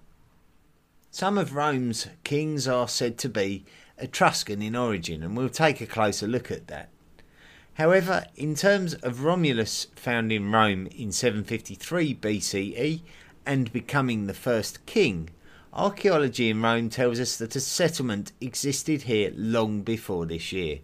Some 1.10 1.38
of 1.38 1.54
Rome's 1.54 2.08
kings 2.22 2.68
are 2.68 2.86
said 2.86 3.16
to 3.20 3.30
be 3.30 3.64
Etruscan 3.96 4.60
in 4.60 4.76
origin, 4.76 5.22
and 5.22 5.38
we'll 5.38 5.48
take 5.48 5.80
a 5.80 5.86
closer 5.86 6.26
look 6.26 6.50
at 6.50 6.66
that. 6.66 6.90
However, 7.74 8.26
in 8.36 8.54
terms 8.54 8.94
of 8.94 9.24
Romulus 9.24 9.86
founding 9.96 10.50
Rome 10.50 10.88
in 10.88 11.10
753 11.10 12.14
BCE 12.16 13.00
and 13.46 13.72
becoming 13.72 14.26
the 14.26 14.34
first 14.34 14.84
king, 14.84 15.30
archaeology 15.72 16.50
in 16.50 16.60
Rome 16.60 16.90
tells 16.90 17.18
us 17.18 17.38
that 17.38 17.56
a 17.56 17.60
settlement 17.60 18.32
existed 18.42 19.02
here 19.02 19.32
long 19.34 19.82
before 19.82 20.26
this 20.26 20.52
year. 20.52 20.80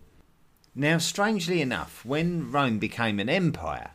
Now, 0.75 0.97
strangely 0.97 1.61
enough, 1.61 2.05
when 2.07 2.51
Rome 2.51 2.79
became 2.79 3.21
an 3.21 3.29
empire, 3.29 3.91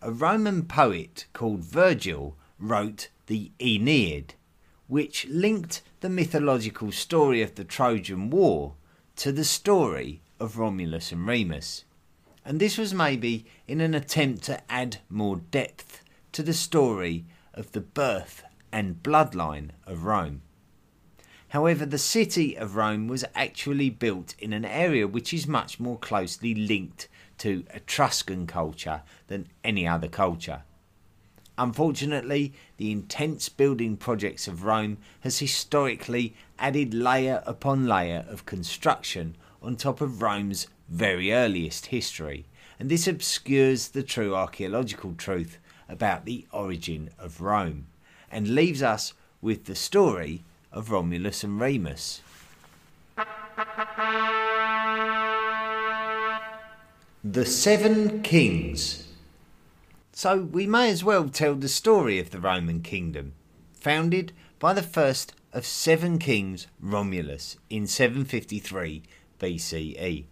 a 0.00 0.10
Roman 0.10 0.64
poet 0.64 1.26
called 1.32 1.60
Virgil 1.60 2.36
wrote 2.58 3.08
the 3.26 3.52
Aeneid, 3.60 4.34
which 4.88 5.26
linked 5.26 5.82
the 6.00 6.08
mythological 6.08 6.90
story 6.90 7.40
of 7.40 7.54
the 7.54 7.64
Trojan 7.64 8.30
War 8.30 8.74
to 9.16 9.30
the 9.30 9.44
story 9.44 10.22
of 10.40 10.58
Romulus 10.58 11.12
and 11.12 11.24
Remus. 11.24 11.84
And 12.44 12.60
this 12.60 12.76
was 12.76 12.92
maybe 12.92 13.46
in 13.68 13.80
an 13.80 13.94
attempt 13.94 14.44
to 14.44 14.60
add 14.70 14.98
more 15.08 15.36
depth 15.36 16.02
to 16.32 16.42
the 16.42 16.52
story 16.52 17.24
of 17.54 17.72
the 17.72 17.80
birth 17.80 18.42
and 18.72 19.02
bloodline 19.02 19.70
of 19.86 20.04
Rome. 20.04 20.42
However, 21.48 21.84
the 21.84 21.98
city 21.98 22.56
of 22.56 22.76
Rome 22.76 23.08
was 23.08 23.26
actually 23.34 23.90
built 23.90 24.34
in 24.38 24.54
an 24.54 24.64
area 24.64 25.06
which 25.06 25.34
is 25.34 25.46
much 25.46 25.78
more 25.78 25.98
closely 25.98 26.54
linked 26.54 27.08
to 27.38 27.64
Etruscan 27.74 28.46
culture 28.46 29.02
than 29.26 29.48
any 29.62 29.86
other 29.86 30.08
culture. 30.08 30.62
Unfortunately, 31.58 32.54
the 32.78 32.90
intense 32.90 33.50
building 33.50 33.98
projects 33.98 34.48
of 34.48 34.64
Rome 34.64 34.96
has 35.20 35.40
historically 35.40 36.34
added 36.58 36.94
layer 36.94 37.42
upon 37.44 37.86
layer 37.86 38.24
of 38.28 38.46
construction 38.46 39.36
on 39.60 39.76
top 39.76 40.00
of 40.00 40.22
Rome's 40.22 40.66
very 40.92 41.32
earliest 41.32 41.86
history, 41.86 42.44
and 42.78 42.90
this 42.90 43.08
obscures 43.08 43.88
the 43.88 44.02
true 44.02 44.34
archaeological 44.34 45.14
truth 45.14 45.58
about 45.88 46.24
the 46.24 46.46
origin 46.52 47.10
of 47.18 47.40
Rome 47.40 47.86
and 48.30 48.54
leaves 48.54 48.82
us 48.82 49.14
with 49.40 49.64
the 49.64 49.74
story 49.74 50.42
of 50.70 50.90
Romulus 50.90 51.42
and 51.42 51.60
Remus. 51.60 52.20
The 57.24 57.46
Seven 57.46 58.22
Kings 58.22 59.08
so 60.14 60.42
we 60.42 60.66
may 60.66 60.90
as 60.90 61.02
well 61.02 61.28
tell 61.28 61.54
the 61.54 61.68
story 61.68 62.18
of 62.18 62.30
the 62.30 62.38
Roman 62.38 62.82
kingdom, 62.82 63.32
founded 63.72 64.32
by 64.58 64.72
the 64.74 64.82
first 64.82 65.34
of 65.52 65.64
seven 65.64 66.18
kings, 66.18 66.66
Romulus, 66.80 67.56
in 67.70 67.86
753 67.86 69.02
BCE, 69.40 70.24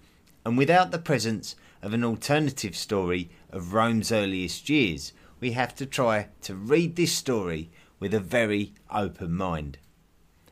and 0.45 0.57
without 0.57 0.91
the 0.91 0.99
presence 0.99 1.57
of 1.83 1.93
an 1.93 2.05
alternative 2.05 2.77
story 2.77 3.31
of 3.51 3.75
Rome's 3.75 4.13
earliest 4.13 4.69
years, 4.69 5.13
we 5.41 5.53
have 5.53 5.75
to 5.77 5.87
try 5.87 6.29
to 6.43 6.55
read 6.55 6.97
this 6.97 7.13
story 7.13 7.71
with 7.99 8.15
a 8.15 8.21
very 8.21 8.75
open 8.91 9.35
mind. 9.35 9.79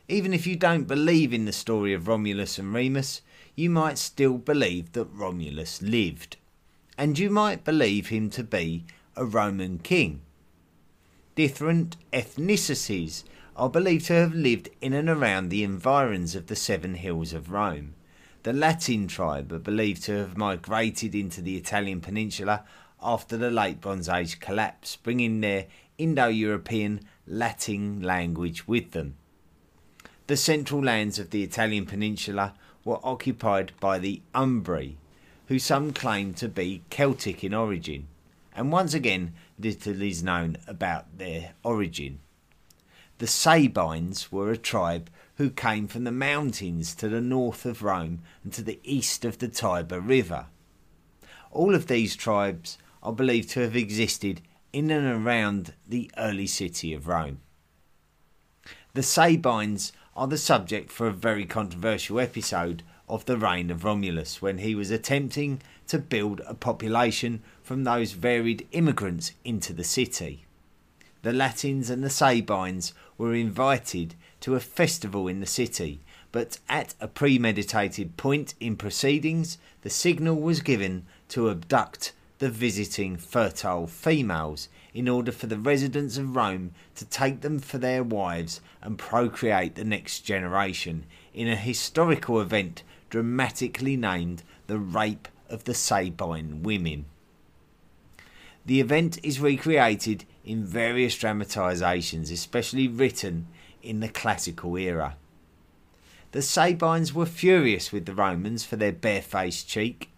Even 0.09 0.33
if 0.33 0.47
you 0.47 0.57
don't 0.57 0.85
believe 0.85 1.33
in 1.33 1.45
the 1.45 1.53
story 1.53 1.93
of 1.93 2.09
Romulus 2.09 2.59
and 2.59 2.73
Remus, 2.73 3.21
you 3.55 3.69
might 3.69 3.99
still 3.99 4.39
believe 4.39 4.93
that 4.93 5.05
Romulus 5.13 5.83
lived, 5.83 6.37
and 6.97 7.19
you 7.19 7.29
might 7.29 7.65
believe 7.65 8.09
him 8.09 8.31
to 8.31 8.43
be 8.43 8.85
a 9.17 9.25
Roman 9.25 9.79
king. 9.79 10.23
Different 11.35 11.97
ethnicities 12.13 13.25
are 13.57 13.69
believed 13.69 14.07
to 14.07 14.15
have 14.15 14.35
lived 14.35 14.71
in 14.81 14.93
and 14.93 15.09
around 15.09 15.49
the 15.49 15.65
environs 15.65 16.35
of 16.35 16.47
the 16.47 16.57
Seven 16.57 16.95
Hills 16.95 17.33
of 17.33 17.51
Rome. 17.51 17.95
The 18.45 18.53
Latin 18.53 19.09
tribe 19.09 19.53
are 19.53 19.59
believed 19.59 20.05
to 20.05 20.17
have 20.19 20.37
migrated 20.37 21.15
into 21.15 21.43
the 21.43 21.57
Italian 21.57 22.01
peninsula 22.01 22.65
after 23.03 23.37
the 23.37 23.51
late 23.51 23.81
Bronze 23.81 24.09
Age 24.09 24.41
collapse, 24.41 24.97
bringing 24.97 25.41
their 25.41 25.67
Indo 25.99 26.29
European 26.29 27.01
Latin 27.27 28.01
language 28.03 28.67
with 28.69 28.93
them. 28.93 29.17
the 30.29 30.37
central 30.37 30.85
lands 30.85 31.19
of 31.19 31.31
the 31.31 31.43
Italian 31.43 31.87
peninsula 31.87 32.55
were 32.85 33.01
occupied 33.03 33.73
by 33.81 33.99
the 33.99 34.21
Umbri, 34.35 34.99
who 35.47 35.59
some 35.59 35.93
claim 35.93 36.35
to 36.35 36.49
be 36.49 36.83
Celtic 36.91 37.43
in 37.43 37.55
origin. 37.55 38.07
And 38.55 38.71
once 38.71 38.93
again, 38.93 39.33
little 39.59 40.03
is 40.03 40.23
known 40.23 40.59
about 40.67 41.17
their 41.17 41.55
origin. 41.63 42.21
The 43.17 43.27
Sabines 43.27 44.31
were 44.31 44.51
a 44.51 44.59
tribe 44.59 45.09
who 45.39 45.49
came 45.49 45.87
from 45.87 46.03
the 46.03 46.13
mountains 46.13 46.97
to 46.97 47.09
the 47.09 47.21
north 47.21 47.65
of 47.65 47.83
Rome 47.83 48.21
and 48.43 48.53
to 48.53 48.63
the 48.63 48.81
east 48.83 49.25
of 49.25 49.39
the 49.39 49.47
Tiber 49.47 50.01
River. 50.01 50.47
All 51.53 51.77
of 51.77 51.87
these 51.87 52.17
tribes 52.17 52.77
are 53.05 53.13
believed 53.13 53.51
to 53.51 53.61
have 53.61 53.77
existed 53.77 54.43
in 54.73 54.91
and 54.91 55.07
around 55.07 55.75
the 55.87 56.11
early 56.19 56.49
city 56.49 56.93
of 56.93 57.07
Rome. 57.07 57.39
The 58.95 59.03
Sabines 59.05 59.93
are 60.17 60.27
the 60.27 60.37
subject 60.37 60.91
for 60.91 61.07
a 61.07 61.13
very 61.13 61.47
controversial 61.47 62.19
episode 62.19 62.83
of 63.09 63.25
the 63.25 63.39
reign 63.39 63.71
of 63.71 63.85
Romulus 63.85 64.43
when 64.43 64.59
he 64.59 64.75
was 64.75 64.91
attempting 64.91 65.63
to 65.87 66.01
build 66.01 66.43
a 66.49 66.55
population 66.55 67.43
from 67.63 67.85
those 67.85 68.11
varied 68.11 68.67
immigrants 68.73 69.33
into 69.45 69.73
the 69.73 69.85
city. 69.85 70.47
The 71.23 71.33
Latins 71.33 71.91
and 71.91 72.03
the 72.03 72.11
Sabines 72.11 72.93
were 73.17 73.35
invited 73.35 74.17
to 74.41 74.55
a 74.55 74.61
festival 74.61 75.29
in 75.29 75.41
the 75.41 75.47
city, 75.47 76.01
but 76.33 76.59
at 76.69 76.95
a 77.01 77.09
premeditated 77.09 78.17
point 78.17 78.55
in 78.61 78.77
proceedings, 78.77 79.59
the 79.83 79.91
signal 79.91 80.37
was 80.37 80.61
given 80.61 81.07
to 81.29 81.49
abduct 81.49 82.13
the 82.39 82.49
visiting 82.49 83.17
fertile 83.17 83.87
females 83.87 84.69
in 84.95 85.09
order 85.09 85.33
for 85.33 85.47
the 85.47 85.59
residents 85.59 86.17
of 86.17 86.37
Rome 86.37 86.73
to 86.95 87.05
take 87.05 87.41
them 87.41 87.59
for 87.59 87.79
their 87.79 88.03
wives 88.03 88.61
and 88.83 88.99
procreate 88.99 89.75
the 89.75 89.85
next 89.85 90.21
generation 90.21 91.05
in 91.35 91.49
a 91.49 91.57
historical 91.57 92.41
event 92.41 92.83
dramatically 93.11 93.97
named 93.97 94.43
the 94.67 94.79
Rape 94.79 95.29
of 95.49 95.65
the 95.65 95.75
Sabine 95.75 96.63
Women. 96.63 97.07
The 98.67 98.81
event 98.81 99.19
is 99.23 99.41
recreated 99.41 100.25
in 100.45 100.65
various 100.65 101.17
dramatisations, 101.17 102.31
especially 102.31 102.87
written 102.87 103.47
in 103.83 104.01
the 104.01 104.09
classical 104.09 104.77
era. 104.77 105.17
The 106.33 106.43
Sabines 106.43 107.15
were 107.15 107.27
furious 107.27 107.91
with 107.91 108.07
the 108.07 108.15
Romans 108.15 108.65
for 108.65 108.77
their 108.77 108.93
barefaced 108.93 109.69
cheek 109.69 110.11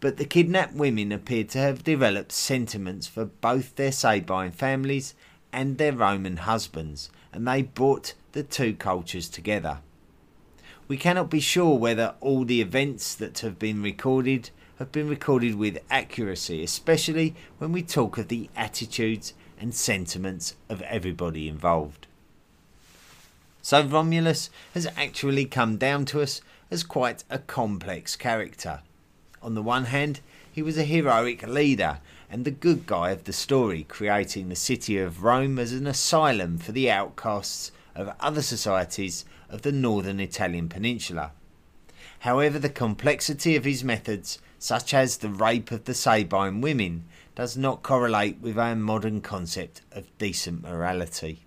but 0.00 0.16
the 0.16 0.24
kidnapped 0.24 0.74
women 0.74 1.12
appeared 1.12 1.50
to 1.50 1.58
have 1.58 1.84
developed 1.84 2.32
sentiments 2.32 3.06
for 3.06 3.26
both 3.26 3.76
their 3.76 3.92
Sabine 3.92 4.50
families 4.50 5.14
and 5.52 5.76
their 5.76 5.92
Roman 5.92 6.38
husbands, 6.38 7.10
and 7.32 7.46
they 7.46 7.62
brought 7.62 8.14
the 8.32 8.42
two 8.42 8.74
cultures 8.74 9.28
together. 9.28 9.80
We 10.88 10.96
cannot 10.96 11.30
be 11.30 11.40
sure 11.40 11.78
whether 11.78 12.14
all 12.20 12.44
the 12.44 12.62
events 12.62 13.14
that 13.16 13.40
have 13.40 13.58
been 13.58 13.82
recorded 13.82 14.50
have 14.78 14.90
been 14.90 15.08
recorded 15.08 15.56
with 15.56 15.78
accuracy, 15.90 16.64
especially 16.64 17.34
when 17.58 17.70
we 17.70 17.82
talk 17.82 18.16
of 18.16 18.28
the 18.28 18.48
attitudes 18.56 19.34
and 19.58 19.74
sentiments 19.74 20.56
of 20.70 20.80
everybody 20.82 21.48
involved. 21.48 22.06
So 23.62 23.82
Romulus 23.84 24.50
has 24.74 24.86
actually 24.96 25.44
come 25.44 25.76
down 25.76 26.04
to 26.06 26.22
us 26.22 26.40
as 26.70 26.82
quite 26.82 27.24
a 27.28 27.38
complex 27.38 28.16
character. 28.16 28.80
On 29.42 29.54
the 29.54 29.62
one 29.62 29.86
hand, 29.86 30.20
he 30.50 30.62
was 30.62 30.78
a 30.78 30.84
heroic 30.84 31.46
leader 31.46 32.00
and 32.30 32.44
the 32.44 32.50
good 32.50 32.86
guy 32.86 33.10
of 33.10 33.24
the 33.24 33.32
story, 33.32 33.84
creating 33.84 34.48
the 34.48 34.56
city 34.56 34.98
of 34.98 35.22
Rome 35.22 35.58
as 35.58 35.72
an 35.72 35.86
asylum 35.86 36.58
for 36.58 36.72
the 36.72 36.90
outcasts 36.90 37.72
of 37.94 38.14
other 38.20 38.42
societies 38.42 39.24
of 39.48 39.62
the 39.62 39.72
northern 39.72 40.20
Italian 40.20 40.68
peninsula. 40.68 41.32
However, 42.20 42.58
the 42.58 42.68
complexity 42.68 43.56
of 43.56 43.64
his 43.64 43.82
methods, 43.82 44.38
such 44.58 44.94
as 44.94 45.16
the 45.16 45.28
rape 45.28 45.70
of 45.70 45.84
the 45.84 45.94
Sabine 45.94 46.60
women, 46.60 47.04
does 47.34 47.56
not 47.56 47.82
correlate 47.82 48.38
with 48.40 48.58
our 48.58 48.76
modern 48.76 49.20
concept 49.20 49.80
of 49.90 50.16
decent 50.18 50.62
morality. 50.62 51.46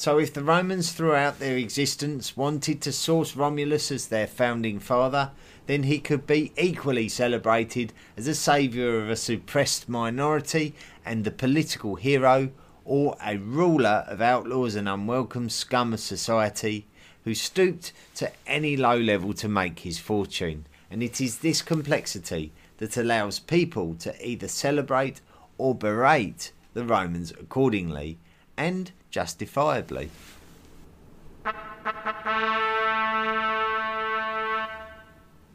So, 0.00 0.16
if 0.18 0.32
the 0.32 0.42
Romans 0.42 0.92
throughout 0.92 1.40
their 1.40 1.58
existence 1.58 2.34
wanted 2.34 2.80
to 2.80 2.90
source 2.90 3.36
Romulus 3.36 3.92
as 3.92 4.06
their 4.06 4.26
founding 4.26 4.80
father, 4.80 5.30
then 5.66 5.82
he 5.82 5.98
could 5.98 6.26
be 6.26 6.52
equally 6.56 7.06
celebrated 7.06 7.92
as 8.16 8.26
a 8.26 8.34
saviour 8.34 8.98
of 8.98 9.10
a 9.10 9.14
suppressed 9.16 9.90
minority 9.90 10.74
and 11.04 11.22
the 11.22 11.30
political 11.30 11.96
hero, 11.96 12.50
or 12.86 13.14
a 13.22 13.36
ruler 13.36 14.06
of 14.08 14.22
outlaws 14.22 14.74
and 14.74 14.88
unwelcome 14.88 15.50
scum 15.50 15.92
of 15.92 16.00
society 16.00 16.86
who 17.24 17.34
stooped 17.34 17.92
to 18.14 18.32
any 18.46 18.78
low 18.78 18.96
level 18.96 19.34
to 19.34 19.48
make 19.50 19.80
his 19.80 19.98
fortune. 19.98 20.64
And 20.90 21.02
it 21.02 21.20
is 21.20 21.40
this 21.40 21.60
complexity 21.60 22.52
that 22.78 22.96
allows 22.96 23.38
people 23.38 23.96
to 23.96 24.26
either 24.26 24.48
celebrate 24.48 25.20
or 25.58 25.74
berate 25.74 26.52
the 26.72 26.86
Romans 26.86 27.32
accordingly, 27.32 28.16
and 28.56 28.92
justifiably. 29.10 30.10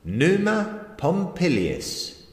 Numa 0.04 0.86
Pompilius. 0.98 2.24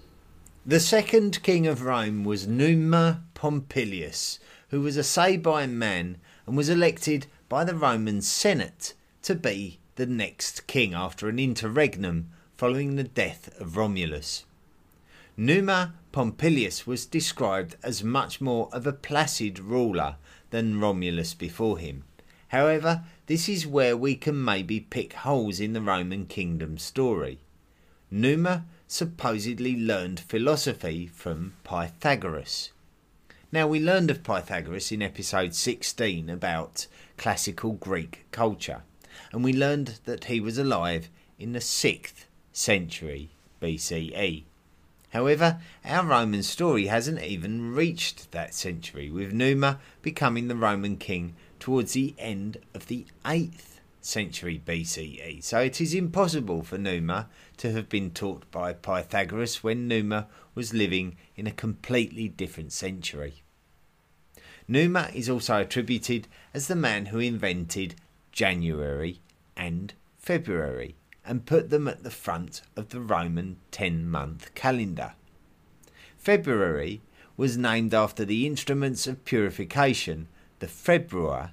The 0.64 0.80
second 0.80 1.42
king 1.42 1.66
of 1.66 1.82
Rome 1.82 2.24
was 2.24 2.46
Numa 2.46 3.24
Pompilius, 3.35 4.38
who 4.68 4.80
was 4.80 4.96
a 4.96 5.02
Sabine 5.02 5.78
man 5.78 6.18
and 6.46 6.56
was 6.56 6.68
elected 6.68 7.26
by 7.48 7.64
the 7.64 7.74
Roman 7.74 8.22
Senate 8.22 8.94
to 9.22 9.35
be 9.35 9.78
the 9.96 10.06
next 10.06 10.66
king 10.66 10.94
after 10.94 11.28
an 11.28 11.38
interregnum 11.38 12.30
following 12.56 12.96
the 12.96 13.04
death 13.04 13.58
of 13.61 13.76
Romulus. 13.76 14.44
Numa 15.37 15.94
Pompilius 16.12 16.87
was 16.87 17.06
described 17.06 17.76
as 17.82 18.04
much 18.04 18.40
more 18.40 18.68
of 18.72 18.87
a 18.87 18.92
placid 18.92 19.58
ruler 19.58 20.16
than 20.52 20.78
Romulus 20.78 21.34
before 21.34 21.78
him. 21.78 22.04
However, 22.48 23.02
this 23.26 23.48
is 23.48 23.66
where 23.66 23.96
we 23.96 24.14
can 24.14 24.44
maybe 24.44 24.78
pick 24.78 25.14
holes 25.14 25.58
in 25.58 25.72
the 25.72 25.80
Roman 25.80 26.26
kingdom 26.26 26.78
story. 26.78 27.40
Numa 28.10 28.66
supposedly 28.86 29.74
learned 29.74 30.20
philosophy 30.20 31.06
from 31.06 31.54
Pythagoras. 31.64 32.70
Now, 33.50 33.66
we 33.66 33.80
learned 33.80 34.10
of 34.10 34.22
Pythagoras 34.22 34.92
in 34.92 35.02
episode 35.02 35.54
16 35.54 36.28
about 36.28 36.86
classical 37.16 37.72
Greek 37.72 38.26
culture, 38.30 38.82
and 39.32 39.42
we 39.42 39.52
learned 39.52 39.98
that 40.04 40.24
he 40.24 40.40
was 40.40 40.58
alive 40.58 41.08
in 41.38 41.52
the 41.52 41.58
6th 41.58 42.26
century 42.52 43.30
BCE. 43.62 44.44
However, 45.12 45.61
our 45.85 46.07
Roman 46.07 46.42
story 46.42 46.87
hasn't 46.87 47.22
even 47.22 47.75
reached 47.75 48.33
that 48.33 48.55
century, 48.55 49.11
with 49.11 49.35
Numa 49.35 49.79
becoming 50.01 50.48
the 50.48 50.57
Roman 50.57 50.96
king 50.96 51.35
towards 51.61 51.92
the 51.92 52.14
end 52.18 52.57
of 52.72 52.87
the 52.87 53.05
8th 53.27 53.79
century 54.01 54.61
BCE, 54.64 55.44
so 55.44 55.61
it 55.61 55.83
is 55.83 55.92
impossible 55.92 56.62
for 56.62 56.79
Numa 56.79 57.29
to 57.59 57.72
have 57.72 57.90
been 57.90 58.11
taught 58.11 58.51
by 58.51 58.72
Pythagoras 58.72 59.62
when 59.62 59.87
Numa 59.87 60.29
was 60.55 60.72
living 60.72 61.16
in 61.37 61.46
a 61.46 61.53
completely 61.53 62.29
different 62.29 62.72
century. 62.72 63.42
Numa 64.66 65.11
is 65.12 65.29
also 65.29 65.61
attributed 65.61 66.27
as 66.55 66.68
the 66.68 66.75
man 66.75 67.07
who 67.07 67.18
invented 67.18 67.96
January 68.33 69.20
and 69.59 69.92
February 70.16 70.96
and 71.24 71.46
put 71.46 71.70
them 71.70 71.87
at 71.87 72.02
the 72.02 72.11
front 72.11 72.62
of 72.76 72.88
the 72.90 73.00
Roman 73.00 73.56
10 73.70 74.08
month 74.08 74.54
calendar. 74.54 75.14
February 76.18 77.00
was 77.37 77.56
named 77.56 77.94
after 77.94 78.24
the 78.24 78.46
instruments 78.46 79.06
of 79.06 79.24
purification, 79.24 80.28
the 80.58 80.66
februa, 80.66 81.50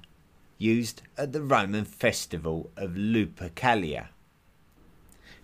used 0.58 1.02
at 1.16 1.32
the 1.32 1.42
Roman 1.42 1.84
festival 1.84 2.70
of 2.76 2.92
Lupercalia. 2.92 4.08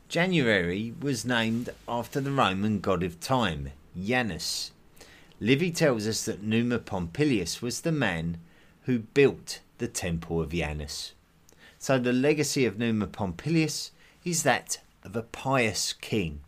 January 0.09 0.95
was 1.01 1.25
named 1.25 1.71
after 1.89 2.21
the 2.21 2.31
Roman 2.31 2.81
god 2.81 3.03
of 3.03 3.19
time, 3.19 3.71
Janus. 4.01 4.71
Livy 5.41 5.71
tells 5.71 6.07
us 6.07 6.25
that 6.25 6.43
Numa 6.43 6.79
Pompilius 6.79 7.61
was 7.61 7.81
the 7.81 7.93
man 7.93 8.39
who 8.83 9.01
built 9.01 9.61
the 9.79 9.89
temple 9.89 10.41
of 10.41 10.53
Janus. 10.53 11.13
So 11.79 11.99
the 11.99 12.13
legacy 12.13 12.65
of 12.65 12.79
Numa 12.79 13.07
Pompilius 13.07 13.91
is 14.27 14.43
that 14.43 14.81
of 15.05 15.15
a 15.15 15.23
pious 15.23 15.93
king. 15.93 16.41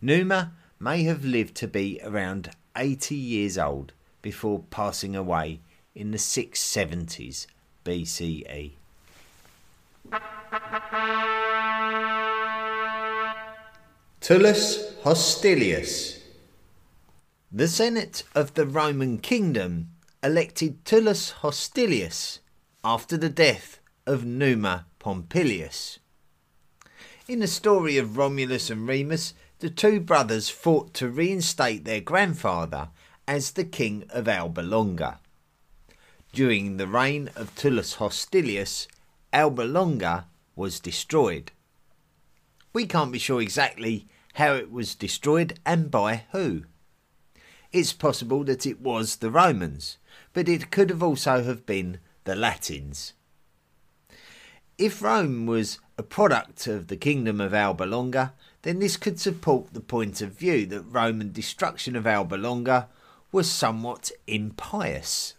Numa 0.00 0.54
may 0.80 1.02
have 1.02 1.22
lived 1.22 1.54
to 1.54 1.68
be 1.68 2.00
around 2.02 2.48
80 2.74 3.14
years 3.14 3.58
old 3.58 3.92
before 4.22 4.64
passing 4.70 5.14
away 5.14 5.60
in 5.94 6.12
the 6.12 6.18
670s 6.18 7.46
BCE. 7.84 8.72
Tullus 14.20 14.94
Hostilius. 15.02 16.20
The 17.52 17.68
Senate 17.68 18.22
of 18.34 18.54
the 18.54 18.66
Roman 18.66 19.18
Kingdom 19.18 19.90
elected 20.22 20.86
Tullus 20.86 21.32
Hostilius 21.42 22.40
after 22.82 23.18
the 23.18 23.28
death 23.28 23.78
of 24.06 24.24
Numa 24.24 24.86
Pompilius. 24.98 25.98
In 27.28 27.40
the 27.40 27.48
story 27.48 27.98
of 27.98 28.16
Romulus 28.16 28.70
and 28.70 28.86
Remus, 28.86 29.34
the 29.58 29.68
two 29.68 29.98
brothers 29.98 30.48
fought 30.48 30.94
to 30.94 31.08
reinstate 31.08 31.84
their 31.84 32.00
grandfather 32.00 32.90
as 33.26 33.50
the 33.50 33.64
king 33.64 34.04
of 34.10 34.28
Alba 34.28 34.60
Longa. 34.60 35.18
During 36.32 36.76
the 36.76 36.86
reign 36.86 37.30
of 37.34 37.52
Tullus 37.56 37.94
Hostilius, 37.94 38.86
Alba 39.32 39.62
Longa 39.62 40.26
was 40.54 40.78
destroyed. 40.78 41.50
We 42.72 42.86
can't 42.86 43.10
be 43.10 43.18
sure 43.18 43.42
exactly 43.42 44.06
how 44.34 44.54
it 44.54 44.70
was 44.70 44.94
destroyed 44.94 45.58
and 45.66 45.90
by 45.90 46.26
who. 46.30 46.62
It's 47.72 47.92
possible 47.92 48.44
that 48.44 48.66
it 48.66 48.80
was 48.80 49.16
the 49.16 49.32
Romans, 49.32 49.98
but 50.32 50.48
it 50.48 50.70
could 50.70 50.90
have 50.90 51.02
also 51.02 51.42
have 51.42 51.66
been 51.66 51.98
the 52.22 52.36
Latins. 52.36 53.14
If 54.78 55.00
Rome 55.00 55.46
was 55.46 55.78
a 55.96 56.02
product 56.02 56.66
of 56.66 56.88
the 56.88 56.98
kingdom 56.98 57.40
of 57.40 57.54
Alba 57.54 57.84
Longa, 57.84 58.34
then 58.60 58.78
this 58.78 58.98
could 58.98 59.18
support 59.18 59.72
the 59.72 59.80
point 59.80 60.20
of 60.20 60.32
view 60.32 60.66
that 60.66 60.82
Roman 60.82 61.32
destruction 61.32 61.96
of 61.96 62.06
Alba 62.06 62.34
Longa 62.34 62.88
was 63.32 63.50
somewhat 63.50 64.10
impious. 64.26 65.32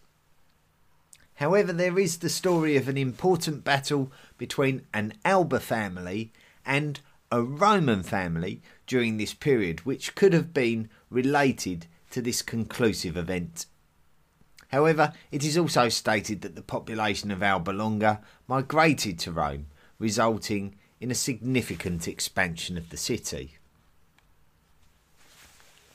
However, 1.36 1.72
there 1.72 2.00
is 2.00 2.18
the 2.18 2.28
story 2.28 2.76
of 2.76 2.88
an 2.88 2.96
important 2.96 3.62
battle 3.62 4.10
between 4.38 4.86
an 4.92 5.14
Alba 5.24 5.60
family 5.60 6.32
and 6.66 6.98
a 7.30 7.40
Roman 7.40 8.02
family 8.02 8.60
during 8.88 9.18
this 9.18 9.34
period, 9.34 9.86
which 9.86 10.16
could 10.16 10.32
have 10.32 10.52
been 10.52 10.88
related 11.10 11.86
to 12.10 12.20
this 12.20 12.42
conclusive 12.42 13.16
event. 13.16 13.66
However, 14.68 15.12
it 15.30 15.44
is 15.44 15.56
also 15.56 15.88
stated 15.88 16.42
that 16.42 16.54
the 16.54 16.62
population 16.62 17.30
of 17.30 17.42
Alba 17.42 17.70
Longa 17.70 18.20
migrated 18.46 19.18
to 19.20 19.32
Rome, 19.32 19.66
resulting 19.98 20.74
in 21.00 21.10
a 21.10 21.14
significant 21.14 22.06
expansion 22.06 22.76
of 22.76 22.90
the 22.90 22.96
city. 22.96 23.54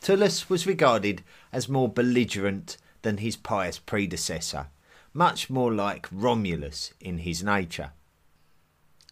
Tullus 0.01 0.49
was 0.49 0.67
regarded 0.67 1.23
as 1.51 1.69
more 1.69 1.87
belligerent 1.87 2.77
than 3.03 3.17
his 3.17 3.35
pious 3.35 3.79
predecessor, 3.79 4.67
much 5.13 5.49
more 5.49 5.73
like 5.73 6.07
Romulus 6.11 6.93
in 6.99 7.19
his 7.19 7.43
nature. 7.43 7.91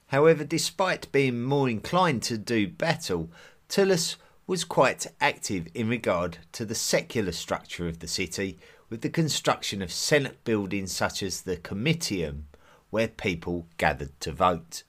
However, 0.08 0.44
despite 0.44 1.12
being 1.12 1.44
more 1.44 1.70
inclined 1.70 2.24
to 2.24 2.38
do 2.38 2.68
battle, 2.68 3.30
Tullus 3.70 4.18
was 4.48 4.66
quite 4.66 5.08
active 5.22 5.68
in 5.74 5.88
regard 5.88 6.40
to 6.52 6.66
the 6.66 6.76
secular 6.76 7.32
structure 7.32 7.88
of 7.88 8.00
the 8.00 8.08
city, 8.08 8.60
with 8.92 9.02
the 9.02 9.10
construction 9.10 9.82
of 9.82 9.90
Senate 9.90 10.44
buildings 10.44 10.92
such 10.92 11.24
as 11.24 11.42
the 11.42 11.56
Comitium, 11.56 12.44
where 12.90 13.08
people 13.08 13.66
gathered 13.78 14.20
to 14.20 14.34
vote. 14.34 14.84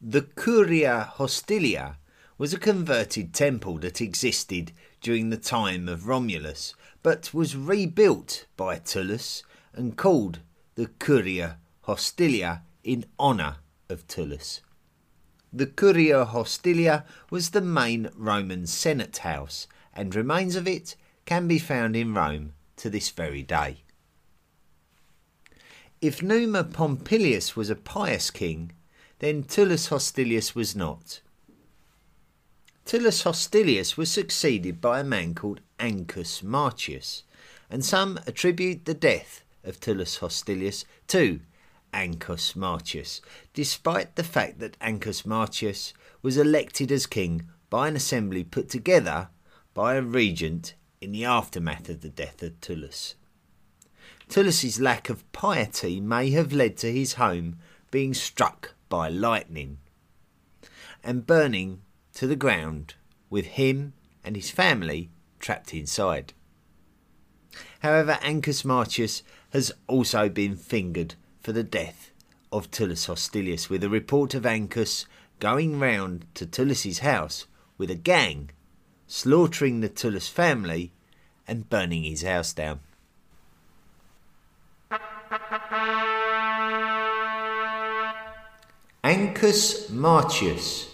The 0.00 0.22
Curia 0.22 1.12
Hostilia 1.18 1.98
was 2.36 2.52
a 2.52 2.58
converted 2.58 3.32
temple 3.32 3.78
that 3.78 4.00
existed 4.00 4.72
during 5.00 5.30
the 5.30 5.36
time 5.36 5.88
of 5.88 6.08
Romulus, 6.08 6.74
but 7.04 7.32
was 7.32 7.54
rebuilt 7.54 8.46
by 8.56 8.78
Tullus 8.78 9.44
and 9.72 9.96
called 9.96 10.40
the 10.74 10.90
Curia 10.98 11.58
Hostilia 11.86 12.62
in 12.82 13.04
honour 13.20 13.58
of 13.88 14.06
Tullus. 14.08 14.62
The 15.52 15.66
Curia 15.66 16.24
Hostilia 16.26 17.04
was 17.30 17.50
the 17.50 17.60
main 17.60 18.10
Roman 18.16 18.66
Senate 18.66 19.18
house, 19.18 19.68
and 19.94 20.12
remains 20.12 20.56
of 20.56 20.66
it 20.66 20.96
can 21.26 21.48
be 21.48 21.58
found 21.58 21.96
in 21.96 22.14
Rome 22.14 22.54
to 22.76 22.88
this 22.88 23.10
very 23.10 23.42
day. 23.42 23.82
If 26.00 26.22
Numa 26.22 26.62
Pompilius 26.62 27.56
was 27.56 27.68
a 27.68 27.74
pious 27.74 28.30
king, 28.30 28.72
then 29.18 29.42
Tullus 29.42 29.88
Hostilius 29.88 30.54
was 30.54 30.76
not. 30.76 31.20
Tullus 32.84 33.22
Hostilius 33.22 33.96
was 33.96 34.10
succeeded 34.10 34.80
by 34.80 35.00
a 35.00 35.04
man 35.04 35.34
called 35.34 35.60
Ancus 35.80 36.42
Martius, 36.42 37.24
and 37.68 37.84
some 37.84 38.20
attribute 38.26 38.84
the 38.84 38.94
death 38.94 39.42
of 39.64 39.80
Tullus 39.80 40.18
Hostilius 40.18 40.84
to 41.08 41.40
Ancus 41.92 42.54
Martius, 42.54 43.20
despite 43.52 44.14
the 44.14 44.22
fact 44.22 44.60
that 44.60 44.76
Ancus 44.80 45.26
Martius 45.26 45.92
was 46.22 46.36
elected 46.36 46.92
as 46.92 47.06
king 47.06 47.48
by 47.68 47.88
an 47.88 47.96
assembly 47.96 48.44
put 48.44 48.68
together 48.68 49.28
by 49.74 49.96
a 49.96 50.02
regent 50.02 50.74
in 51.00 51.12
the 51.12 51.24
aftermath 51.24 51.88
of 51.88 52.00
the 52.00 52.08
death 52.08 52.42
of 52.42 52.60
Tullus. 52.60 53.14
Tullus's 54.28 54.80
lack 54.80 55.08
of 55.08 55.30
piety 55.32 56.00
may 56.00 56.30
have 56.30 56.52
led 56.52 56.76
to 56.78 56.92
his 56.92 57.14
home 57.14 57.58
being 57.90 58.14
struck 58.14 58.74
by 58.88 59.08
lightning 59.08 59.78
and 61.04 61.26
burning 61.26 61.82
to 62.14 62.26
the 62.26 62.36
ground 62.36 62.94
with 63.30 63.46
him 63.46 63.92
and 64.24 64.34
his 64.34 64.50
family 64.50 65.10
trapped 65.38 65.72
inside. 65.72 66.32
However, 67.80 68.18
Ancus 68.22 68.64
Martius 68.64 69.22
has 69.50 69.72
also 69.86 70.28
been 70.28 70.56
fingered 70.56 71.14
for 71.40 71.52
the 71.52 71.62
death 71.62 72.10
of 72.50 72.70
Tullus 72.70 73.06
Hostilius, 73.06 73.70
with 73.70 73.84
a 73.84 73.88
report 73.88 74.34
of 74.34 74.44
Ancus 74.44 75.06
going 75.38 75.78
round 75.78 76.26
to 76.34 76.46
Tullus's 76.46 77.00
house 77.00 77.46
with 77.78 77.90
a 77.90 77.94
gang, 77.94 78.50
slaughtering 79.06 79.80
the 79.80 79.88
Tullus 79.88 80.28
family 80.28 80.92
and 81.46 81.68
burning 81.70 82.02
his 82.02 82.22
house 82.22 82.52
down. 82.52 82.80
Ancus 89.04 89.88
Marcius. 89.90 90.88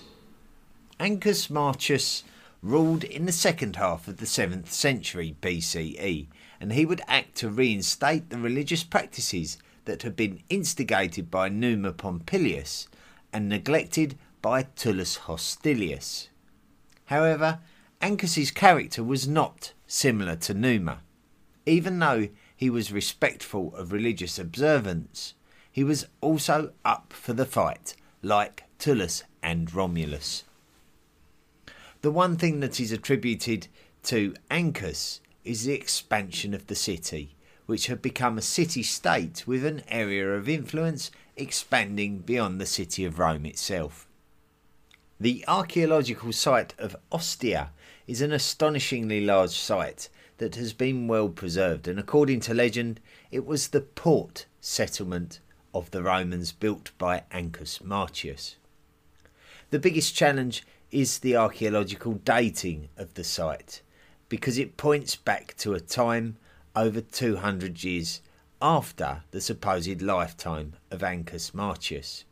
Ancus 1.01 1.49
Marcius 1.49 2.25
ruled 2.63 3.05
in 3.05 3.27
the 3.27 3.33
second 3.33 3.77
half 3.77 4.07
of 4.07 4.19
the 4.19 4.27
7th 4.27 4.69
century 4.69 5.35
BCE, 5.41 6.27
and 6.61 6.73
he 6.73 6.85
would 6.85 7.01
act 7.09 7.35
to 7.37 7.49
reinstate 7.49 8.31
the 8.31 8.39
religious 8.39 8.85
practices 8.85 9.59
that 9.85 10.03
had 10.03 10.15
been 10.15 10.43
instigated 10.49 11.31
by 11.31 11.49
Numa 11.49 11.93
Pompilius 11.93 12.87
and 13.33 13.49
neglected 13.49 14.17
by 14.43 14.63
Tullus 14.63 15.17
Hostilius. 15.17 16.29
However, 17.07 17.61
Ancus's 18.03 18.51
character 18.51 19.05
was 19.05 19.29
not 19.29 19.73
similar 19.87 20.35
to 20.35 20.55
Numa. 20.55 21.03
Even 21.65 22.01
though 22.01 22.29
he 22.57 22.69
was 22.69 22.91
respectful 22.91 23.73
of 23.77 23.93
religious 23.93 24.41
observance, 24.41 25.35
he 25.71 25.85
was 25.85 26.07
also 26.21 26.73
up 26.85 27.13
for 27.13 27.33
the 27.33 27.47
fight 27.47 27.95
like 28.21 28.65
Tullus 28.81 29.23
and 29.41 29.73
Romulus. 29.73 30.43
The 32.01 32.11
one 32.11 32.37
thing 32.37 32.59
that 32.59 32.81
is 32.81 32.91
attributed 32.91 33.69
to 34.05 34.35
Ancus 34.51 35.21
is 35.45 35.65
the 35.65 35.73
expansion 35.73 36.55
of 36.55 36.67
the 36.67 36.75
city, 36.75 37.37
which 37.67 37.87
had 37.87 38.03
become 38.03 38.37
a 38.37 38.43
city 38.43 38.83
state 38.83 39.47
with 39.47 39.65
an 39.65 39.85
area 39.87 40.29
of 40.35 40.49
influence 40.49 41.13
expanding 41.37 42.19
beyond 42.19 42.61
the 42.61 42.67
city 42.67 43.05
of 43.05 43.21
Rome 43.21 43.47
itself. 43.47 44.09
The 45.21 45.45
archaeological 45.47 46.33
site 46.33 46.75
of 46.81 46.97
Ostia 47.13 47.71
is 48.07 48.21
an 48.21 48.33
astonishingly 48.33 49.21
large 49.21 49.57
site 49.57 50.09
that 50.39 50.57
has 50.57 50.73
been 50.73 51.07
well 51.07 51.29
preserved, 51.29 51.87
and 51.87 51.99
according 51.99 52.41
to 52.41 52.55
legend, 52.55 53.01
it 53.31 53.47
was 53.47 53.69
the 53.69 53.81
port 53.81 54.47
settlement 54.61 55.41
of 55.75 55.91
the 55.91 56.03
Romans 56.03 56.53
built 56.53 56.91
by 56.99 57.23
Ancus 57.31 57.83
Martius. 57.83 58.57
The 59.71 59.79
biggest 59.79 60.15
challenge 60.15 60.65
is 60.91 61.21
the 61.21 61.37
archaeological 61.37 62.15
dating 62.25 62.89
of 62.97 63.15
the 63.15 63.25
site 63.25 63.83
because 64.29 64.59
it 64.59 64.77
points 64.77 65.17
back 65.17 65.55
to 65.59 65.75
a 65.75 65.81
time 65.81 66.37
over 66.75 67.01
200 67.01 67.83
years 67.85 68.21
after 68.61 69.23
the 69.31 69.41
supposed 69.41 70.01
lifetime 70.03 70.75
of 70.91 71.03
Ancus 71.03 71.53
Martius, 71.55 72.25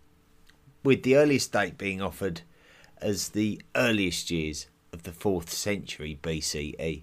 with 0.83 1.03
the 1.03 1.17
earliest 1.17 1.53
date 1.53 1.77
being 1.77 2.01
offered 2.01 2.43
as 2.99 3.31
the 3.31 3.61
earliest 3.75 4.31
years 4.31 4.67
of 5.01 5.19
the 5.19 5.19
4th 5.19 5.49
century 5.49 6.19
BCE. 6.23 7.03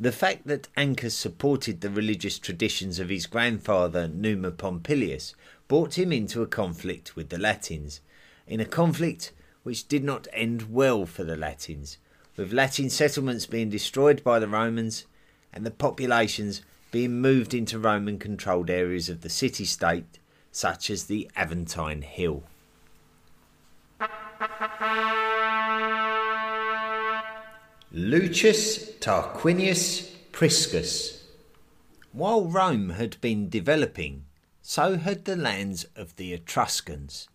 The 0.00 0.12
fact 0.12 0.46
that 0.46 0.68
Ancus 0.76 1.14
supported 1.14 1.80
the 1.80 1.90
religious 1.90 2.38
traditions 2.38 2.98
of 2.98 3.08
his 3.08 3.26
grandfather 3.26 4.08
Numa 4.08 4.50
Pompilius 4.50 5.34
brought 5.68 5.98
him 5.98 6.12
into 6.12 6.42
a 6.42 6.46
conflict 6.46 7.14
with 7.14 7.28
the 7.28 7.38
Latins, 7.38 8.00
in 8.46 8.60
a 8.60 8.64
conflict 8.64 9.32
which 9.62 9.88
did 9.88 10.02
not 10.02 10.26
end 10.32 10.72
well 10.72 11.06
for 11.06 11.24
the 11.24 11.36
Latins, 11.36 11.98
with 12.36 12.52
Latin 12.52 12.90
settlements 12.90 13.46
being 13.46 13.70
destroyed 13.70 14.22
by 14.24 14.38
the 14.38 14.48
Romans 14.48 15.04
and 15.52 15.64
the 15.66 15.70
populations 15.70 16.62
being 16.90 17.20
moved 17.20 17.52
into 17.54 17.78
Roman 17.78 18.18
controlled 18.18 18.70
areas 18.70 19.08
of 19.08 19.20
the 19.20 19.28
city 19.28 19.64
state, 19.64 20.18
such 20.50 20.90
as 20.90 21.04
the 21.04 21.30
Aventine 21.36 22.02
Hill. 22.02 22.44
Lucius 27.90 28.90
Tarquinius 29.00 30.14
Priscus. 30.30 31.24
While 32.12 32.44
Rome 32.44 32.90
had 32.90 33.18
been 33.22 33.48
developing, 33.48 34.26
so 34.60 34.98
had 34.98 35.24
the 35.24 35.36
lands 35.36 35.86
of 35.96 36.14
the 36.16 36.34
Etruscans. 36.34 37.28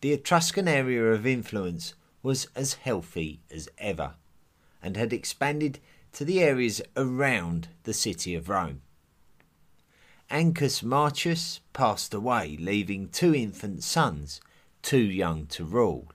The 0.00 0.14
Etruscan 0.14 0.66
area 0.66 1.04
of 1.12 1.26
influence 1.26 1.92
was 2.22 2.48
as 2.56 2.74
healthy 2.74 3.40
as 3.50 3.68
ever, 3.76 4.14
and 4.82 4.96
had 4.96 5.12
expanded 5.12 5.78
to 6.12 6.24
the 6.24 6.42
areas 6.42 6.80
around 6.96 7.68
the 7.82 7.92
city 7.92 8.34
of 8.34 8.48
Rome. 8.48 8.80
Ancus 10.30 10.82
Martius 10.82 11.60
passed 11.74 12.14
away, 12.14 12.56
leaving 12.58 13.10
two 13.10 13.34
infant 13.34 13.84
sons, 13.84 14.40
too 14.80 14.96
young 14.96 15.44
to 15.48 15.66
rule. 15.66 16.08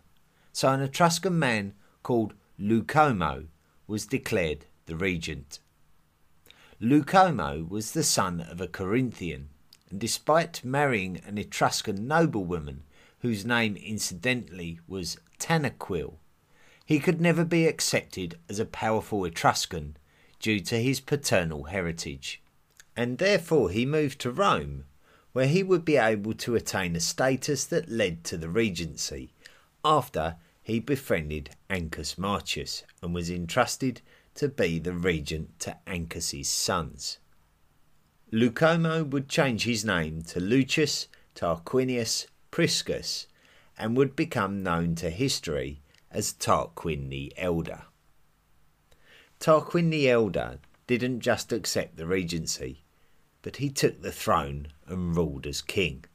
So 0.51 0.69
an 0.69 0.81
Etruscan 0.81 1.37
man 1.37 1.75
called 2.01 2.33
Lucumo 2.61 3.47
was 3.87 4.05
declared 4.05 4.65
the 4.85 4.95
regent. 4.95 5.57
Lucumo 6.79 7.67
was 7.67 7.93
the 7.93 8.03
son 8.03 8.39
of 8.39 8.61
a 8.61 8.67
Corinthian, 8.67 9.49
and 9.89 9.99
despite 9.99 10.63
marrying 10.63 11.19
an 11.25 11.39
Etruscan 11.39 12.07
noblewoman 12.07 12.83
whose 13.21 13.45
name 13.45 13.75
incidentally 13.77 14.79
was 14.87 15.17
Tanaquil, 15.39 16.19
he 16.85 16.99
could 16.99 17.19
never 17.19 17.43
be 17.43 17.65
accepted 17.65 18.37
as 18.47 18.59
a 18.59 18.65
powerful 18.65 19.25
Etruscan 19.25 19.97
due 20.39 20.59
to 20.59 20.79
his 20.79 20.99
paternal 20.99 21.63
heritage, 21.63 22.43
and 22.95 23.17
therefore 23.17 23.71
he 23.71 23.87
moved 23.87 24.19
to 24.21 24.29
Rome, 24.29 24.85
where 25.33 25.47
he 25.47 25.63
would 25.63 25.83
be 25.83 25.97
able 25.97 26.35
to 26.35 26.53
attain 26.53 26.95
a 26.95 26.99
status 26.99 27.65
that 27.65 27.89
led 27.89 28.23
to 28.25 28.37
the 28.37 28.49
regency 28.49 29.33
after 29.83 30.35
he 30.61 30.79
befriended 30.79 31.49
Ancus 31.69 32.17
Marcius 32.17 32.83
and 33.01 33.13
was 33.13 33.29
entrusted 33.29 34.01
to 34.35 34.47
be 34.47 34.79
the 34.79 34.93
regent 34.93 35.59
to 35.59 35.77
Ancus's 35.87 36.47
sons. 36.47 37.17
Lucumo 38.31 39.03
would 39.03 39.27
change 39.27 39.63
his 39.63 39.83
name 39.83 40.21
to 40.23 40.39
Lucius 40.39 41.07
Tarquinius 41.35 42.27
Priscus 42.49 43.27
and 43.77 43.97
would 43.97 44.15
become 44.15 44.63
known 44.63 44.95
to 44.95 45.09
history 45.09 45.81
as 46.11 46.33
Tarquin 46.33 47.09
the 47.09 47.33
Elder. 47.37 47.83
Tarquin 49.39 49.89
the 49.89 50.09
Elder 50.09 50.59
didn't 50.87 51.21
just 51.21 51.51
accept 51.51 51.97
the 51.97 52.05
regency, 52.05 52.83
but 53.41 53.57
he 53.57 53.69
took 53.69 54.01
the 54.01 54.11
throne 54.11 54.67
and 54.85 55.15
ruled 55.15 55.47
as 55.47 55.61
king, 55.61 56.05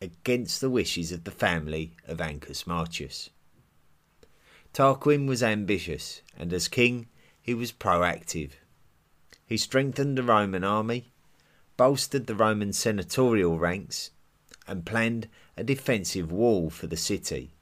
against 0.00 0.60
the 0.60 0.70
wishes 0.70 1.12
of 1.12 1.24
the 1.24 1.30
family 1.30 1.92
of 2.06 2.20
Ancus 2.20 2.66
Marcius. 2.66 3.30
Tarquin 4.74 5.28
was 5.28 5.40
ambitious, 5.40 6.20
and 6.36 6.52
as 6.52 6.66
king, 6.66 7.06
he 7.40 7.54
was 7.54 7.70
proactive. 7.70 8.54
He 9.46 9.56
strengthened 9.56 10.18
the 10.18 10.24
Roman 10.24 10.64
army, 10.64 11.12
bolstered 11.76 12.26
the 12.26 12.34
Roman 12.34 12.72
senatorial 12.72 13.56
ranks, 13.56 14.10
and 14.66 14.84
planned 14.84 15.28
a 15.56 15.62
defensive 15.62 16.32
wall 16.32 16.70
for 16.70 16.88
the 16.88 16.96
city. 16.96 17.54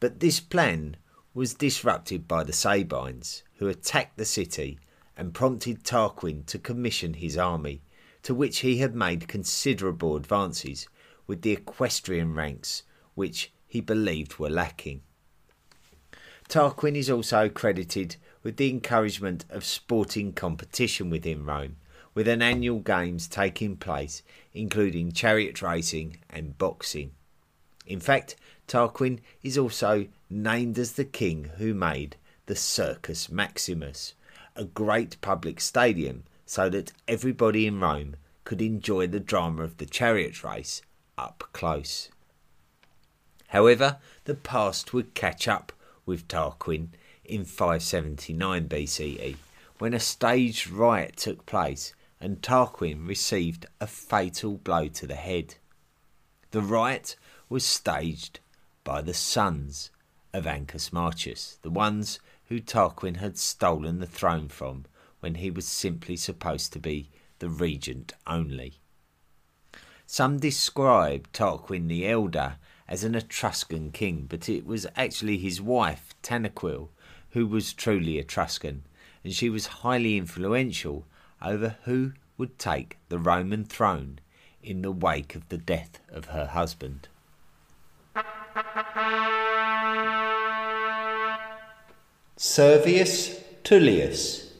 But 0.00 0.20
this 0.20 0.40
plan 0.40 0.96
was 1.34 1.52
disrupted 1.52 2.26
by 2.26 2.42
the 2.42 2.54
Sabines, 2.54 3.42
who 3.56 3.68
attacked 3.68 4.16
the 4.16 4.24
city 4.24 4.78
and 5.14 5.34
prompted 5.34 5.84
Tarquin 5.84 6.46
to 6.46 6.58
commission 6.58 7.12
his 7.12 7.36
army, 7.36 7.82
to 8.22 8.34
which 8.34 8.60
he 8.60 8.78
had 8.78 8.94
made 8.94 9.28
considerable 9.28 10.16
advances 10.16 10.88
with 11.26 11.42
the 11.42 11.52
equestrian 11.52 12.32
ranks, 12.32 12.82
which 13.14 13.52
he 13.66 13.82
believed 13.82 14.38
were 14.38 14.48
lacking. 14.48 15.02
Tarquin 16.48 16.94
is 16.94 17.10
also 17.10 17.48
credited 17.48 18.16
with 18.42 18.56
the 18.56 18.70
encouragement 18.70 19.44
of 19.50 19.64
sporting 19.64 20.32
competition 20.32 21.10
within 21.10 21.44
Rome, 21.44 21.76
with 22.14 22.28
an 22.28 22.40
annual 22.40 22.78
games 22.78 23.26
taking 23.26 23.76
place, 23.76 24.22
including 24.54 25.12
chariot 25.12 25.60
racing 25.60 26.18
and 26.30 26.56
boxing. 26.56 27.10
In 27.86 28.00
fact, 28.00 28.36
Tarquin 28.68 29.20
is 29.42 29.58
also 29.58 30.06
named 30.30 30.78
as 30.78 30.92
the 30.92 31.04
king 31.04 31.50
who 31.58 31.74
made 31.74 32.16
the 32.46 32.56
Circus 32.56 33.30
Maximus, 33.30 34.14
a 34.54 34.64
great 34.64 35.20
public 35.20 35.60
stadium 35.60 36.24
so 36.46 36.68
that 36.68 36.92
everybody 37.08 37.66
in 37.66 37.80
Rome 37.80 38.16
could 38.44 38.62
enjoy 38.62 39.08
the 39.08 39.20
drama 39.20 39.62
of 39.62 39.78
the 39.78 39.86
chariot 39.86 40.44
race 40.44 40.80
up 41.18 41.44
close. 41.52 42.08
However, 43.48 43.98
the 44.24 44.34
past 44.34 44.92
would 44.92 45.14
catch 45.14 45.48
up 45.48 45.72
with 46.06 46.28
Tarquin 46.28 46.88
in 47.24 47.44
579 47.44 48.68
BCE, 48.68 49.36
when 49.78 49.92
a 49.92 50.00
staged 50.00 50.70
riot 50.70 51.16
took 51.16 51.44
place 51.44 51.92
and 52.20 52.40
Tarquin 52.40 53.06
received 53.06 53.66
a 53.80 53.86
fatal 53.86 54.56
blow 54.56 54.88
to 54.88 55.06
the 55.06 55.16
head. 55.16 55.56
The 56.52 56.62
riot 56.62 57.16
was 57.48 57.64
staged 57.64 58.40
by 58.84 59.02
the 59.02 59.12
sons 59.12 59.90
of 60.32 60.46
Ancus 60.46 60.92
Marcius, 60.92 61.58
the 61.62 61.70
ones 61.70 62.20
who 62.48 62.60
Tarquin 62.60 63.16
had 63.16 63.36
stolen 63.36 63.98
the 63.98 64.06
throne 64.06 64.48
from 64.48 64.86
when 65.20 65.36
he 65.36 65.50
was 65.50 65.66
simply 65.66 66.16
supposed 66.16 66.72
to 66.72 66.78
be 66.78 67.10
the 67.38 67.48
regent 67.48 68.12
only. 68.26 68.80
Some 70.06 70.38
describe 70.38 71.30
Tarquin 71.32 71.88
the 71.88 72.08
Elder 72.08 72.56
as 72.88 73.04
an 73.04 73.14
Etruscan 73.14 73.90
king, 73.90 74.26
but 74.28 74.48
it 74.48 74.66
was 74.66 74.86
actually 74.96 75.38
his 75.38 75.60
wife, 75.60 76.14
Tanaquil, 76.22 76.88
who 77.30 77.46
was 77.46 77.72
truly 77.72 78.18
Etruscan, 78.18 78.82
and 79.24 79.32
she 79.32 79.50
was 79.50 79.66
highly 79.66 80.16
influential 80.16 81.04
over 81.42 81.76
who 81.84 82.12
would 82.38 82.58
take 82.58 82.96
the 83.08 83.18
Roman 83.18 83.64
throne 83.64 84.20
in 84.62 84.82
the 84.82 84.92
wake 84.92 85.34
of 85.34 85.48
the 85.48 85.58
death 85.58 86.00
of 86.08 86.26
her 86.26 86.46
husband. 86.46 87.08
Servius 92.36 93.40
Tullius 93.64 94.52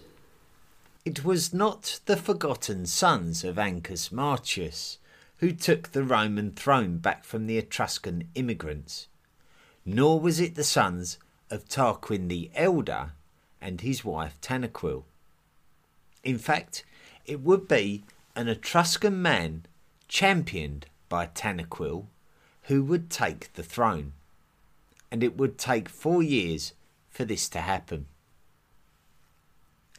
It 1.05 1.25
was 1.25 1.53
not 1.53 2.01
the 2.07 2.17
forgotten 2.17 2.87
sons 2.87 3.45
of 3.45 3.59
Ancus 3.59 4.11
Marcius 4.11 4.99
who 5.38 5.53
took 5.53 5.92
the 5.92 6.05
Roman 6.05 6.53
throne 6.53 6.99
back 6.99 7.25
from 7.25 7.46
the 7.46 7.59
Etruscan 7.59 8.29
immigrants, 8.35 9.09
nor 9.85 10.18
was 10.18 10.40
it 10.40 10.55
the 10.55 10.64
sons 10.64 11.18
of 11.51 11.68
Tarquin 11.68 12.29
the 12.29 12.51
Elder 12.55 13.12
and 13.61 13.81
his 13.81 14.05
wife 14.05 14.40
Tanaquil. 14.40 15.05
In 16.25 16.38
fact, 16.38 16.85
it 17.25 17.40
would 17.40 17.68
be 17.68 18.05
an 18.35 18.49
Etruscan 18.49 19.20
man 19.20 19.66
championed 20.09 20.87
by 21.09 21.27
Tanaquil 21.27 22.07
who 22.62 22.83
would 22.83 23.11
take 23.11 23.53
the 23.53 23.62
throne, 23.62 24.12
and 25.11 25.22
it 25.22 25.37
would 25.37 25.57
take 25.57 25.88
four 25.88 26.22
years 26.22 26.72
for 27.11 27.25
this 27.25 27.49
to 27.49 27.61
happen. 27.61 28.07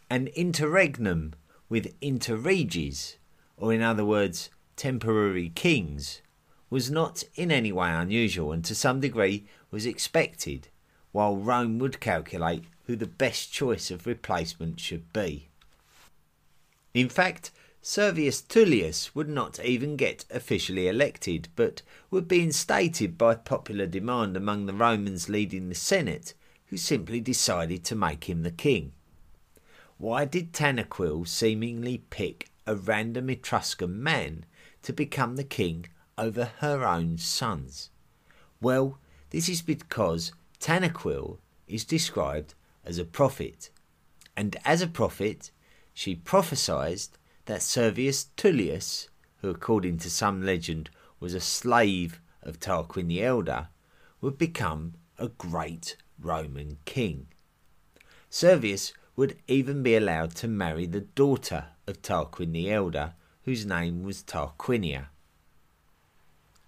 An 0.10 0.28
interregnum 0.28 1.34
with 1.70 1.98
interreges, 2.02 3.16
or 3.58 3.74
in 3.74 3.82
other 3.82 4.06
words, 4.06 4.50
temporary 4.78 5.50
kings, 5.50 6.22
was 6.70 6.90
not 6.90 7.24
in 7.36 7.52
any 7.52 7.72
way 7.72 7.92
unusual 7.92 8.52
and 8.52 8.64
to 8.64 8.76
some 8.76 9.00
degree 9.02 9.46
was 9.72 9.86
expected, 9.86 10.70
while 11.12 11.36
Rome 11.36 11.80
would 11.80 12.00
calculate 12.00 12.64
who 12.86 12.96
the 12.96 13.08
best 13.08 13.52
choice 13.52 13.92
of 13.92 14.08
replacement 14.08 14.80
should 14.80 15.12
be. 15.12 15.50
In 16.94 17.10
fact, 17.10 17.52
Servius 17.82 18.42
Tullius 18.42 19.16
would 19.16 19.30
not 19.30 19.64
even 19.64 19.96
get 19.96 20.26
officially 20.30 20.88
elected, 20.88 21.48
but 21.56 21.82
would 22.12 22.28
be 22.28 22.42
instated 22.44 23.18
by 23.18 23.36
popular 23.36 23.86
demand 23.86 24.36
among 24.36 24.66
the 24.66 24.74
Romans 24.74 25.30
leading 25.30 25.70
the 25.70 25.76
Senate, 25.76 26.34
who 26.68 26.78
simply 26.78 27.20
decided 27.20 27.84
to 27.86 27.96
make 27.96 28.26
him 28.26 28.44
the 28.44 28.52
king. 28.52 28.92
Why 29.98 30.26
did 30.26 30.54
Tanaquil 30.54 31.28
seemingly 31.28 32.04
pick 32.10 32.50
a 32.66 32.76
random 32.76 33.30
Etruscan 33.30 34.04
man 34.04 34.46
to 34.88 34.94
become 34.94 35.36
the 35.36 35.44
king 35.44 35.86
over 36.18 36.46
her 36.60 36.86
own 36.86 37.18
sons? 37.18 37.90
Well, 38.62 38.98
this 39.32 39.50
is 39.50 39.62
because 39.62 40.32
Tanaquil 40.62 41.40
is 41.68 41.84
described 41.84 42.54
as 42.86 42.98
a 42.98 43.04
prophet, 43.04 43.70
and 44.38 44.56
as 44.64 44.82
a 44.82 44.88
prophet, 44.88 45.52
she 45.94 46.16
prophesied 46.16 47.02
that 47.48 47.62
Servius 47.62 48.30
Tullius, 48.38 49.10
who 49.42 49.50
according 49.50 49.98
to 49.98 50.10
some 50.10 50.42
legend 50.42 50.90
was 51.20 51.34
a 51.34 51.42
slave 51.42 52.22
of 52.42 52.58
Tarquin 52.58 53.10
the 53.10 53.22
Elder, 53.22 53.68
would 54.22 54.38
become 54.38 54.94
a 55.18 55.28
great 55.28 55.98
Roman 56.18 56.78
king. 56.86 57.28
Servius 58.30 58.94
would 59.18 59.36
even 59.50 59.84
be 59.84 59.98
allowed 59.98 60.34
to 60.36 60.48
marry 60.48 60.86
the 60.86 61.02
daughter 61.02 61.66
of 61.88 62.02
Tarquin 62.02 62.54
the 62.54 62.72
Elder, 62.72 63.16
whose 63.48 63.66
name 63.66 64.04
was 64.04 64.24
Tarquinia. 64.24 65.06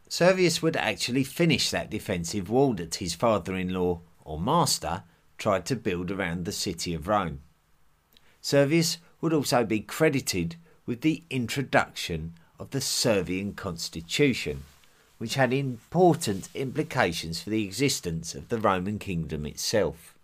Servius 0.07 0.61
would 0.61 0.77
actually 0.77 1.25
finish 1.25 1.69
that 1.69 1.89
defensive 1.89 2.49
wall 2.49 2.71
that 2.75 2.95
his 2.95 3.13
father 3.13 3.53
in 3.53 3.73
law, 3.73 3.99
or 4.23 4.39
master, 4.39 5.03
tried 5.37 5.65
to 5.65 5.75
build 5.75 6.09
around 6.09 6.45
the 6.45 6.53
city 6.53 6.93
of 6.93 7.09
Rome. 7.09 7.41
Servius 8.39 8.97
would 9.19 9.33
also 9.33 9.65
be 9.65 9.81
credited 9.81 10.55
with 10.85 11.01
the 11.01 11.21
introduction 11.29 12.35
of 12.57 12.69
the 12.69 12.79
Servian 12.79 13.55
constitution, 13.55 14.63
which 15.17 15.35
had 15.35 15.51
important 15.51 16.47
implications 16.55 17.41
for 17.41 17.49
the 17.49 17.65
existence 17.65 18.33
of 18.33 18.47
the 18.47 18.57
Roman 18.57 18.99
kingdom 18.99 19.45
itself. 19.45 20.15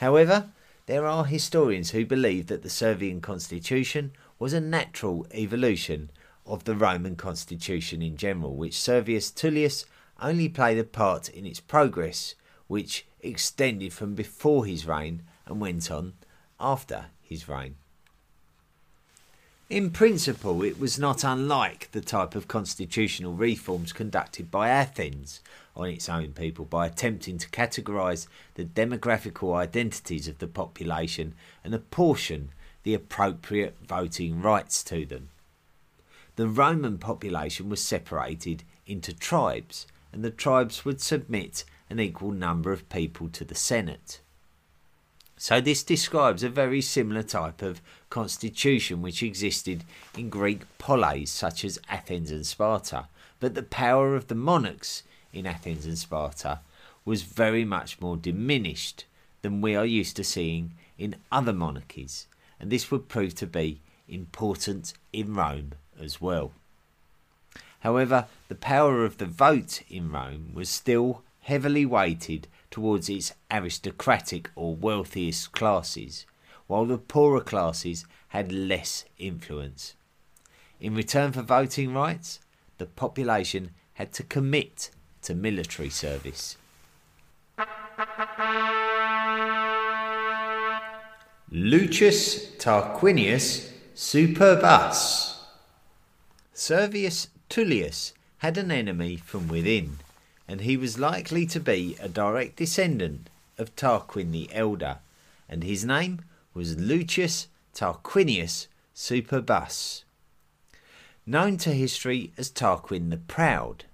However, 0.00 0.48
there 0.86 1.06
are 1.06 1.26
historians 1.26 1.90
who 1.90 2.04
believe 2.04 2.48
that 2.48 2.64
the 2.64 2.68
Servian 2.68 3.20
constitution 3.20 4.10
was 4.42 4.52
a 4.52 4.60
natural 4.60 5.24
evolution 5.32 6.10
of 6.44 6.64
the 6.64 6.74
Roman 6.74 7.14
constitution 7.14 8.02
in 8.02 8.16
general, 8.16 8.56
which 8.56 8.74
Servius 8.74 9.30
Tullius 9.30 9.86
only 10.20 10.48
played 10.48 10.78
a 10.78 10.82
part 10.82 11.28
in 11.28 11.46
its 11.46 11.60
progress, 11.60 12.34
which 12.66 13.06
extended 13.20 13.92
from 13.92 14.16
before 14.16 14.66
his 14.66 14.84
reign 14.84 15.22
and 15.46 15.60
went 15.60 15.92
on 15.92 16.14
after 16.58 17.04
his 17.20 17.48
reign. 17.48 17.76
In 19.70 19.92
principle, 19.92 20.64
it 20.64 20.80
was 20.80 20.98
not 20.98 21.22
unlike 21.22 21.92
the 21.92 22.00
type 22.00 22.34
of 22.34 22.48
constitutional 22.48 23.34
reforms 23.34 23.92
conducted 23.92 24.50
by 24.50 24.70
Athens 24.70 25.38
on 25.76 25.88
its 25.88 26.08
own 26.08 26.32
people 26.32 26.64
by 26.64 26.86
attempting 26.86 27.38
to 27.38 27.48
categorise 27.50 28.26
the 28.56 28.64
demographical 28.64 29.54
identities 29.54 30.26
of 30.26 30.40
the 30.40 30.48
population 30.48 31.34
and 31.62 31.72
apportion 31.76 32.50
the 32.82 32.94
appropriate 32.94 33.76
voting 33.86 34.40
rights 34.40 34.82
to 34.84 35.04
them. 35.06 35.28
The 36.36 36.48
Roman 36.48 36.98
population 36.98 37.68
was 37.68 37.82
separated 37.82 38.64
into 38.86 39.12
tribes, 39.12 39.86
and 40.12 40.24
the 40.24 40.30
tribes 40.30 40.84
would 40.84 41.00
submit 41.00 41.64
an 41.90 42.00
equal 42.00 42.32
number 42.32 42.72
of 42.72 42.88
people 42.88 43.28
to 43.28 43.44
the 43.44 43.54
Senate. 43.54 44.20
So, 45.36 45.60
this 45.60 45.82
describes 45.82 46.42
a 46.42 46.48
very 46.48 46.80
similar 46.80 47.22
type 47.22 47.62
of 47.62 47.80
constitution 48.10 49.02
which 49.02 49.22
existed 49.22 49.84
in 50.16 50.30
Greek 50.30 50.62
polis 50.78 51.30
such 51.30 51.64
as 51.64 51.80
Athens 51.88 52.30
and 52.30 52.46
Sparta, 52.46 53.08
but 53.40 53.54
the 53.54 53.62
power 53.62 54.14
of 54.14 54.28
the 54.28 54.36
monarchs 54.36 55.02
in 55.32 55.46
Athens 55.46 55.84
and 55.84 55.98
Sparta 55.98 56.60
was 57.04 57.22
very 57.22 57.64
much 57.64 58.00
more 58.00 58.16
diminished 58.16 59.04
than 59.42 59.60
we 59.60 59.74
are 59.74 59.84
used 59.84 60.14
to 60.16 60.24
seeing 60.24 60.74
in 60.96 61.16
other 61.32 61.52
monarchies, 61.52 62.26
and 62.62 62.70
this 62.70 62.90
would 62.90 63.08
prove 63.08 63.34
to 63.34 63.46
be 63.46 63.80
important 64.08 64.94
in 65.12 65.34
Rome 65.34 65.72
as 66.00 66.20
well. 66.20 66.52
However, 67.80 68.28
the 68.48 68.54
power 68.54 69.04
of 69.04 69.18
the 69.18 69.26
vote 69.26 69.82
in 69.90 70.12
Rome 70.12 70.52
was 70.54 70.68
still 70.68 71.24
heavily 71.40 71.84
weighted 71.84 72.46
towards 72.70 73.08
its 73.10 73.34
aristocratic 73.50 74.48
or 74.54 74.76
wealthiest 74.76 75.50
classes, 75.50 76.24
while 76.68 76.86
the 76.86 76.98
poorer 76.98 77.40
classes 77.40 78.06
had 78.28 78.52
less 78.52 79.04
influence. 79.18 79.94
In 80.80 80.94
return 80.94 81.32
for 81.32 81.42
voting 81.42 81.92
rights, 81.92 82.38
the 82.78 82.86
population 82.86 83.72
had 83.94 84.12
to 84.12 84.22
commit 84.22 84.90
to 85.22 85.34
military 85.34 85.90
service. 85.90 86.56
Lucius 91.54 92.46
Tarquinius 92.56 93.70
Superbus 93.94 95.36
Servius 96.54 97.28
Tullius 97.50 98.14
had 98.38 98.56
an 98.56 98.70
enemy 98.70 99.18
from 99.18 99.48
within 99.48 99.98
and 100.48 100.62
he 100.62 100.78
was 100.78 100.98
likely 100.98 101.44
to 101.44 101.60
be 101.60 101.94
a 102.00 102.08
direct 102.08 102.56
descendant 102.56 103.28
of 103.58 103.76
Tarquin 103.76 104.32
the 104.32 104.48
Elder, 104.50 105.00
and 105.46 105.62
his 105.62 105.84
name 105.84 106.22
was 106.54 106.78
Lucius 106.78 107.48
Tarquinius 107.74 108.68
Superbus. 108.94 110.04
Known 111.26 111.58
to 111.58 111.74
history 111.74 112.32
as 112.38 112.48
Tarquin 112.48 113.10
the 113.10 113.18
Proud, 113.18 113.84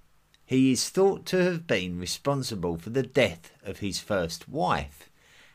he 0.46 0.70
is 0.70 0.88
thought 0.90 1.26
to 1.26 1.42
have 1.42 1.66
been 1.66 1.98
responsible 1.98 2.76
for 2.76 2.90
the 2.90 3.02
death 3.02 3.50
of 3.64 3.80
his 3.80 3.98
first 3.98 4.48
wife 4.48 5.10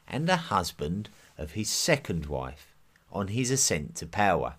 and 0.05 0.29
a 0.29 0.35
husband 0.35 1.07
of 1.37 1.51
his 1.51 1.69
second 1.69 2.25
wife 2.25 2.75
on 3.11 3.29
his 3.29 3.51
ascent 3.51 3.95
to 3.95 4.05
power. 4.05 4.55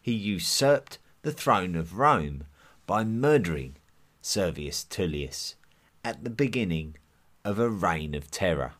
He 0.00 0.12
usurped 0.12 0.98
the 1.22 1.32
throne 1.32 1.74
of 1.76 1.98
Rome 1.98 2.44
by 2.86 3.04
murdering 3.04 3.76
Servius 4.20 4.84
Tullius, 4.84 5.56
at 6.04 6.24
the 6.24 6.30
beginning 6.30 6.96
of 7.44 7.58
a 7.58 7.68
reign 7.68 8.14
of 8.14 8.30
terror. 8.30 8.72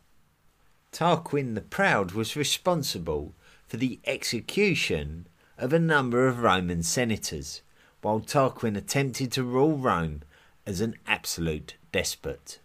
Tarquin 0.91 1.55
the 1.55 1.61
Proud 1.61 2.11
was 2.11 2.35
responsible 2.35 3.33
for 3.67 3.77
the 3.77 3.99
execution 4.05 5.27
of 5.57 5.73
a 5.73 5.79
number 5.79 6.27
of 6.27 6.39
Roman 6.39 6.83
senators, 6.83 7.61
while 8.01 8.19
Tarquin 8.19 8.77
attempted 8.77 9.31
to 9.31 9.43
rule 9.43 9.77
Rome 9.77 10.21
as 10.65 10.81
an 10.81 10.95
absolute 11.07 11.75
despot. 11.91 12.59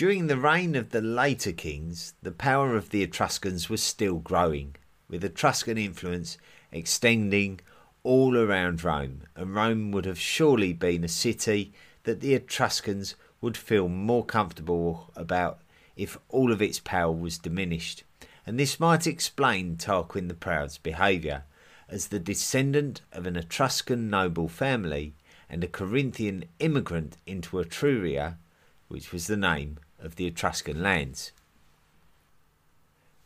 During 0.00 0.28
the 0.28 0.38
reign 0.38 0.76
of 0.76 0.92
the 0.92 1.02
later 1.02 1.52
kings, 1.52 2.14
the 2.22 2.32
power 2.32 2.74
of 2.74 2.88
the 2.88 3.02
Etruscans 3.02 3.68
was 3.68 3.82
still 3.82 4.16
growing, 4.16 4.76
with 5.10 5.22
Etruscan 5.22 5.76
influence 5.76 6.38
extending 6.72 7.60
all 8.02 8.34
around 8.34 8.82
Rome, 8.82 9.24
and 9.36 9.54
Rome 9.54 9.92
would 9.92 10.06
have 10.06 10.18
surely 10.18 10.72
been 10.72 11.04
a 11.04 11.08
city 11.08 11.74
that 12.04 12.20
the 12.20 12.32
Etruscans 12.32 13.14
would 13.42 13.58
feel 13.58 13.88
more 13.88 14.24
comfortable 14.24 15.10
about 15.16 15.60
if 15.96 16.16
all 16.30 16.50
of 16.50 16.62
its 16.62 16.80
power 16.80 17.12
was 17.12 17.36
diminished. 17.36 18.02
And 18.46 18.58
this 18.58 18.80
might 18.80 19.06
explain 19.06 19.76
Tarquin 19.76 20.28
the 20.28 20.34
Proud's 20.34 20.78
behaviour. 20.78 21.44
As 21.90 22.06
the 22.08 22.18
descendant 22.18 23.02
of 23.12 23.26
an 23.26 23.36
Etruscan 23.36 24.08
noble 24.08 24.48
family 24.48 25.12
and 25.50 25.62
a 25.62 25.68
Corinthian 25.68 26.46
immigrant 26.58 27.18
into 27.26 27.58
Etruria, 27.58 28.38
which 28.88 29.12
was 29.12 29.26
the 29.26 29.36
name 29.36 29.76
of 30.00 30.16
the 30.16 30.26
Etruscan 30.26 30.82
lands. 30.82 31.32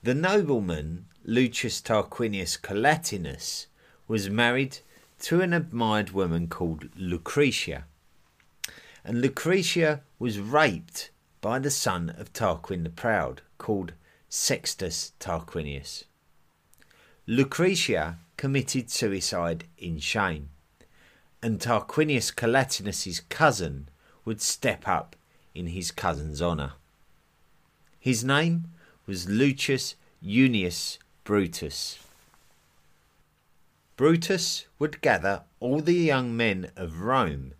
The 0.02 0.14
nobleman 0.14 1.06
Lucius 1.24 1.80
Tarquinius 1.80 2.60
Collatinus 2.60 3.66
was 4.06 4.28
married 4.28 4.78
to 5.20 5.40
an 5.40 5.54
admired 5.54 6.10
woman 6.10 6.48
called 6.48 6.90
Lucretia. 6.96 7.84
And 9.02 9.22
Lucretia 9.22 10.02
was 10.18 10.38
raped 10.38 11.10
by 11.40 11.58
the 11.58 11.70
son 11.70 12.10
of 12.10 12.32
Tarquin 12.32 12.82
the 12.82 12.90
Proud, 12.90 13.42
called 13.58 13.92
Sextus 14.28 15.12
Tarquinius. 15.20 16.04
Lucretia 17.26 18.18
committed 18.36 18.90
suicide 18.90 19.64
in 19.78 19.98
shame, 19.98 20.50
and 21.42 21.60
Tarquinius 21.60 22.34
Collatinus's 22.34 23.20
cousin 23.28 23.88
would 24.24 24.42
step 24.42 24.86
up 24.86 25.16
in 25.54 25.68
his 25.68 25.90
cousin's 25.90 26.42
honour. 26.42 26.72
His 27.98 28.24
name 28.24 28.66
was 29.06 29.28
Lucius 29.28 29.94
Junius 30.22 30.98
Brutus. 31.24 31.98
Brutus 33.96 34.66
would 34.78 35.00
gather 35.00 35.44
all 35.60 35.80
the 35.80 35.94
young 35.94 36.36
men 36.36 36.70
of 36.76 37.00
Rome 37.00 37.54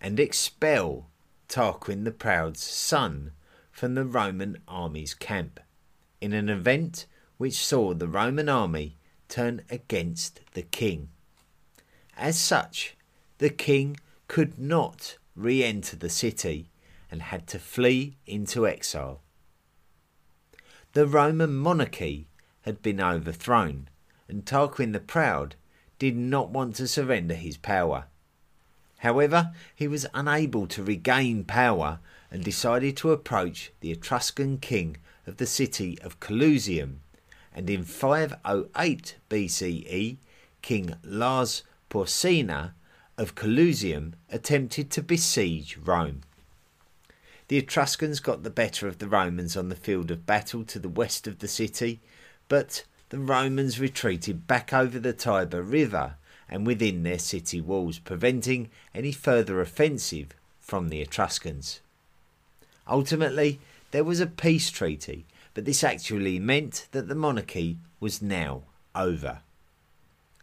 and 0.00 0.20
expel 0.20 1.08
Tarquin 1.48 2.04
the 2.04 2.12
Proud's 2.12 2.62
son 2.62 3.32
from 3.72 3.94
the 3.94 4.04
Roman 4.04 4.58
army's 4.68 5.14
camp, 5.14 5.58
in 6.20 6.32
an 6.32 6.48
event 6.48 7.06
which 7.38 7.54
saw 7.54 7.92
the 7.92 8.06
Roman 8.06 8.48
army 8.48 8.96
turn 9.28 9.62
against 9.68 10.40
the 10.52 10.62
king. 10.62 11.08
As 12.16 12.38
such, 12.38 12.96
the 13.38 13.50
king 13.50 13.98
could 14.28 14.58
not 14.58 15.16
re 15.34 15.64
enter 15.64 15.96
the 15.96 16.08
city 16.08 16.69
and 17.10 17.22
had 17.22 17.46
to 17.48 17.58
flee 17.58 18.16
into 18.26 18.66
exile. 18.66 19.20
The 20.92 21.06
Roman 21.06 21.54
monarchy 21.54 22.26
had 22.62 22.82
been 22.82 23.00
overthrown, 23.00 23.88
and 24.28 24.44
Tarquin 24.44 24.92
the 24.92 25.00
Proud 25.00 25.54
did 25.98 26.16
not 26.16 26.50
want 26.50 26.76
to 26.76 26.88
surrender 26.88 27.34
his 27.34 27.56
power. 27.56 28.06
However, 28.98 29.52
he 29.74 29.88
was 29.88 30.06
unable 30.12 30.66
to 30.66 30.82
regain 30.82 31.44
power 31.44 32.00
and 32.30 32.44
decided 32.44 32.96
to 32.98 33.12
approach 33.12 33.72
the 33.80 33.90
Etruscan 33.90 34.58
king 34.58 34.96
of 35.26 35.38
the 35.38 35.46
city 35.46 35.98
of 36.00 36.20
Calusium, 36.20 37.00
and 37.54 37.68
in 37.70 37.84
508 37.84 39.16
BCE, 39.28 40.16
King 40.62 40.94
Lars 41.02 41.62
Porsena 41.88 42.74
of 43.16 43.34
Calusium 43.34 44.14
attempted 44.30 44.90
to 44.90 45.02
besiege 45.02 45.76
Rome. 45.76 46.22
The 47.50 47.56
Etruscans 47.56 48.20
got 48.20 48.44
the 48.44 48.48
better 48.48 48.86
of 48.86 48.98
the 48.98 49.08
Romans 49.08 49.56
on 49.56 49.70
the 49.70 49.74
field 49.74 50.12
of 50.12 50.24
battle 50.24 50.62
to 50.66 50.78
the 50.78 50.88
west 50.88 51.26
of 51.26 51.40
the 51.40 51.48
city, 51.48 51.98
but 52.46 52.84
the 53.08 53.18
Romans 53.18 53.80
retreated 53.80 54.46
back 54.46 54.72
over 54.72 55.00
the 55.00 55.12
Tiber 55.12 55.60
River 55.60 56.14
and 56.48 56.64
within 56.64 57.02
their 57.02 57.18
city 57.18 57.60
walls, 57.60 57.98
preventing 57.98 58.70
any 58.94 59.10
further 59.10 59.60
offensive 59.60 60.28
from 60.60 60.90
the 60.90 61.00
Etruscans. 61.00 61.80
Ultimately, 62.86 63.58
there 63.90 64.04
was 64.04 64.20
a 64.20 64.28
peace 64.28 64.70
treaty, 64.70 65.24
but 65.52 65.64
this 65.64 65.82
actually 65.82 66.38
meant 66.38 66.86
that 66.92 67.08
the 67.08 67.16
monarchy 67.16 67.78
was 67.98 68.22
now 68.22 68.62
over. 68.94 69.40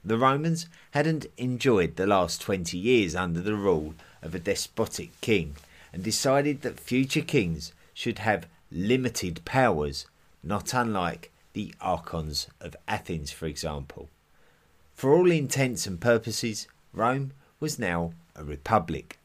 The 0.03 0.17
Romans 0.17 0.67
hadn't 0.91 1.27
enjoyed 1.37 1.95
the 1.95 2.05
last 2.05 2.41
20 2.41 2.77
years 2.77 3.15
under 3.15 3.39
the 3.39 3.55
rule 3.55 3.95
of 4.21 4.35
a 4.35 4.39
despotic 4.39 5.11
king 5.21 5.55
and 5.93 6.03
decided 6.03 6.61
that 6.61 6.79
future 6.79 7.21
kings 7.21 7.73
should 7.93 8.19
have 8.19 8.47
limited 8.71 9.43
powers, 9.45 10.05
not 10.43 10.73
unlike 10.73 11.31
the 11.53 11.73
archons 11.81 12.47
of 12.61 12.75
Athens, 12.87 13.31
for 13.31 13.45
example. 13.45 14.09
For 14.93 15.13
all 15.13 15.31
intents 15.31 15.87
and 15.87 15.99
purposes, 15.99 16.67
Rome 16.93 17.33
was 17.59 17.79
now 17.79 18.13
a 18.35 18.43
republic. 18.43 19.17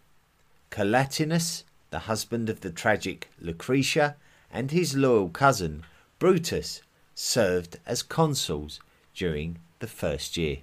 Collatinus, 0.71 1.65
the 1.91 2.01
husband 2.01 2.49
of 2.49 2.61
the 2.61 2.71
tragic 2.71 3.31
Lucretia, 3.41 4.17
and 4.51 4.71
his 4.71 4.97
loyal 4.97 5.29
cousin, 5.29 5.83
Brutus, 6.19 6.83
served 7.15 7.79
as 7.87 8.03
consuls 8.03 8.81
during 9.15 9.59
the 9.81 9.87
first 9.87 10.37
year. 10.37 10.59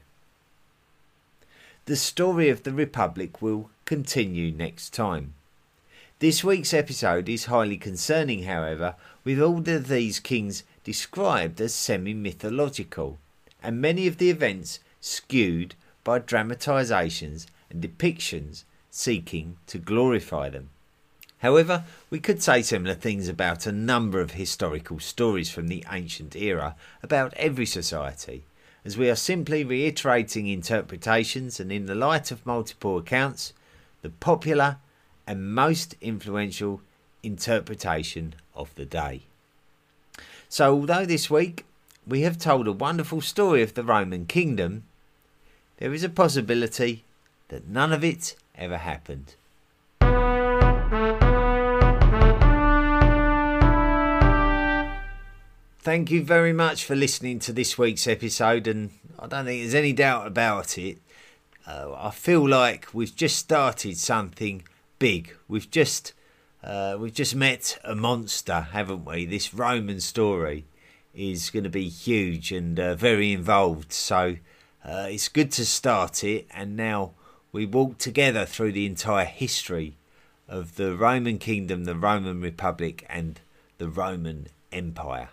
The 1.85 1.95
story 1.95 2.49
of 2.49 2.63
the 2.63 2.73
Republic 2.73 3.41
will 3.41 3.69
continue 3.85 4.51
next 4.51 4.93
time. 4.93 5.33
This 6.19 6.43
week's 6.43 6.73
episode 6.73 7.29
is 7.29 7.45
highly 7.45 7.77
concerning, 7.77 8.43
however, 8.43 8.95
with 9.23 9.41
all 9.41 9.59
of 9.59 9.87
these 9.87 10.19
kings 10.19 10.63
described 10.83 11.61
as 11.61 11.73
semi 11.73 12.13
mythological, 12.13 13.17
and 13.63 13.79
many 13.79 14.05
of 14.05 14.17
the 14.17 14.29
events 14.29 14.81
skewed 14.99 15.75
by 16.03 16.19
dramatisations 16.19 17.45
and 17.69 17.81
depictions 17.81 18.65
seeking 18.91 19.55
to 19.67 19.77
glorify 19.77 20.49
them. 20.49 20.71
However, 21.37 21.85
we 22.09 22.19
could 22.19 22.43
say 22.43 22.63
similar 22.63 22.95
things 22.95 23.29
about 23.29 23.65
a 23.65 23.71
number 23.71 24.19
of 24.19 24.31
historical 24.31 24.99
stories 24.99 25.49
from 25.49 25.69
the 25.69 25.85
ancient 25.89 26.35
era 26.35 26.75
about 27.01 27.33
every 27.35 27.65
society, 27.65 28.43
as 28.83 28.97
we 28.97 29.09
are 29.09 29.15
simply 29.15 29.63
reiterating 29.63 30.47
interpretations 30.47 31.61
and, 31.61 31.71
in 31.71 31.85
the 31.85 31.95
light 31.95 32.29
of 32.29 32.45
multiple 32.45 32.97
accounts, 32.97 33.53
the 34.01 34.09
popular 34.09 34.79
and 35.29 35.53
most 35.53 35.95
influential 36.01 36.81
interpretation 37.21 38.33
of 38.55 38.73
the 38.73 38.83
day. 38.83 39.21
So, 40.49 40.73
although 40.73 41.05
this 41.05 41.29
week 41.29 41.65
we 42.07 42.21
have 42.21 42.39
told 42.39 42.67
a 42.67 42.71
wonderful 42.71 43.21
story 43.21 43.61
of 43.61 43.75
the 43.75 43.83
Roman 43.83 44.25
kingdom, 44.25 44.85
there 45.77 45.93
is 45.93 46.03
a 46.03 46.09
possibility 46.09 47.03
that 47.49 47.67
none 47.67 47.93
of 47.93 48.03
it 48.03 48.35
ever 48.55 48.77
happened. 48.77 49.35
Thank 55.81 56.09
you 56.09 56.23
very 56.23 56.53
much 56.53 56.83
for 56.83 56.95
listening 56.95 57.37
to 57.41 57.53
this 57.53 57.77
week's 57.77 58.07
episode, 58.07 58.65
and 58.65 58.89
I 59.19 59.27
don't 59.27 59.45
think 59.45 59.61
there's 59.61 59.75
any 59.75 59.93
doubt 59.93 60.25
about 60.25 60.79
it. 60.79 60.97
Uh, 61.67 61.93
I 61.95 62.09
feel 62.09 62.49
like 62.49 62.87
we've 62.93 63.15
just 63.15 63.37
started 63.37 63.95
something 63.95 64.63
big. 64.99 65.35
We've 65.47 65.69
just 65.69 66.13
uh, 66.63 66.97
we've 66.99 67.13
just 67.13 67.35
met 67.35 67.79
a 67.83 67.95
monster, 67.95 68.67
haven't 68.71 69.05
we? 69.05 69.25
This 69.25 69.53
Roman 69.53 70.01
story 70.01 70.65
is 71.15 71.49
going 71.49 71.63
to 71.63 71.69
be 71.69 71.87
huge 71.87 72.51
and 72.51 72.79
uh, 72.79 72.95
very 72.95 73.31
involved. 73.31 73.93
So 73.93 74.35
uh, 74.83 75.07
it's 75.09 75.29
good 75.29 75.51
to 75.53 75.65
start 75.65 76.23
it, 76.23 76.47
and 76.51 76.75
now 76.75 77.11
we 77.51 77.65
walk 77.65 77.97
together 77.97 78.45
through 78.45 78.73
the 78.73 78.85
entire 78.85 79.25
history 79.25 79.95
of 80.47 80.75
the 80.75 80.95
Roman 80.95 81.37
kingdom, 81.37 81.85
the 81.85 81.95
Roman 81.95 82.41
Republic, 82.41 83.05
and 83.09 83.39
the 83.77 83.89
Roman 83.89 84.47
Empire. 84.71 85.29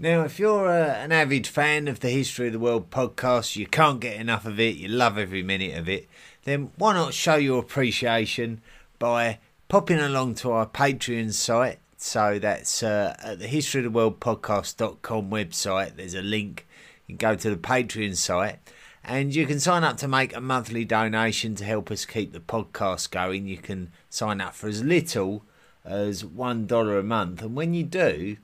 Now, 0.00 0.22
if 0.22 0.38
you're 0.38 0.68
uh, 0.68 0.94
an 0.94 1.10
avid 1.10 1.44
fan 1.44 1.88
of 1.88 1.98
the 1.98 2.10
History 2.10 2.46
of 2.46 2.52
the 2.52 2.60
World 2.60 2.88
podcast, 2.88 3.56
you 3.56 3.66
can't 3.66 3.98
get 3.98 4.20
enough 4.20 4.44
of 4.46 4.60
it, 4.60 4.76
you 4.76 4.86
love 4.86 5.18
every 5.18 5.42
minute 5.42 5.76
of 5.76 5.88
it, 5.88 6.08
then 6.48 6.70
why 6.76 6.94
not 6.94 7.14
show 7.14 7.36
your 7.36 7.60
appreciation 7.60 8.60
by 8.98 9.38
popping 9.68 9.98
along 9.98 10.34
to 10.36 10.50
our 10.52 10.66
Patreon 10.66 11.32
site? 11.32 11.78
So 11.96 12.38
that's 12.38 12.82
uh, 12.82 13.16
at 13.22 13.38
the 13.40 13.48
History 13.48 13.80
of 13.80 13.84
the 13.84 13.90
World 13.90 14.20
podcast.com 14.20 15.30
website. 15.30 15.96
There's 15.96 16.14
a 16.14 16.22
link. 16.22 16.66
You 17.06 17.16
can 17.16 17.28
go 17.28 17.36
to 17.36 17.50
the 17.50 17.56
Patreon 17.56 18.16
site 18.16 18.58
and 19.04 19.34
you 19.34 19.46
can 19.46 19.58
sign 19.58 19.84
up 19.84 19.96
to 19.98 20.08
make 20.08 20.36
a 20.36 20.40
monthly 20.40 20.84
donation 20.84 21.54
to 21.56 21.64
help 21.64 21.90
us 21.90 22.04
keep 22.04 22.32
the 22.32 22.40
podcast 22.40 23.10
going. 23.10 23.46
You 23.46 23.56
can 23.56 23.90
sign 24.10 24.40
up 24.40 24.54
for 24.54 24.68
as 24.68 24.84
little 24.84 25.44
as 25.84 26.22
$1 26.22 26.98
a 26.98 27.02
month. 27.02 27.42
And 27.42 27.54
when 27.54 27.72
you 27.74 27.84
do, 27.84 28.36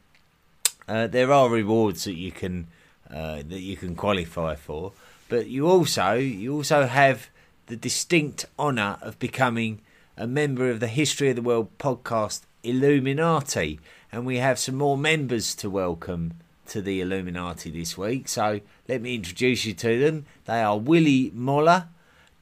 uh, 0.88 1.06
there 1.06 1.30
are 1.30 1.48
rewards 1.48 2.04
that 2.04 2.14
you 2.14 2.32
can 2.32 2.66
uh, 3.10 3.36
that 3.36 3.60
you 3.60 3.76
can 3.76 3.94
qualify 3.94 4.54
for, 4.54 4.92
but 5.28 5.46
you 5.46 5.68
also 5.68 6.14
you 6.14 6.54
also 6.54 6.86
have 6.86 7.28
the 7.66 7.76
distinct 7.76 8.44
honour 8.58 8.98
of 9.00 9.18
becoming 9.18 9.80
a 10.16 10.26
member 10.26 10.70
of 10.70 10.80
the 10.80 10.86
History 10.86 11.30
of 11.30 11.36
the 11.36 11.42
World 11.42 11.68
podcast 11.78 12.42
Illuminati, 12.62 13.80
and 14.12 14.26
we 14.26 14.36
have 14.36 14.58
some 14.58 14.74
more 14.74 14.98
members 14.98 15.54
to 15.56 15.70
welcome 15.70 16.34
to 16.66 16.82
the 16.82 17.00
Illuminati 17.00 17.70
this 17.70 17.96
week. 17.96 18.28
So 18.28 18.60
let 18.86 19.00
me 19.00 19.14
introduce 19.14 19.64
you 19.64 19.72
to 19.74 19.98
them. 19.98 20.26
They 20.44 20.62
are 20.62 20.78
Willie 20.78 21.30
Moller, 21.34 21.88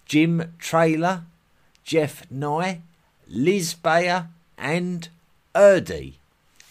Jim 0.07 0.55
Trailer, 0.59 1.23
Jeff 1.85 2.29
Nye, 2.31 2.81
Liz 3.29 3.75
Bayer, 3.75 4.27
and 4.59 5.09
Erdy. 5.55 6.15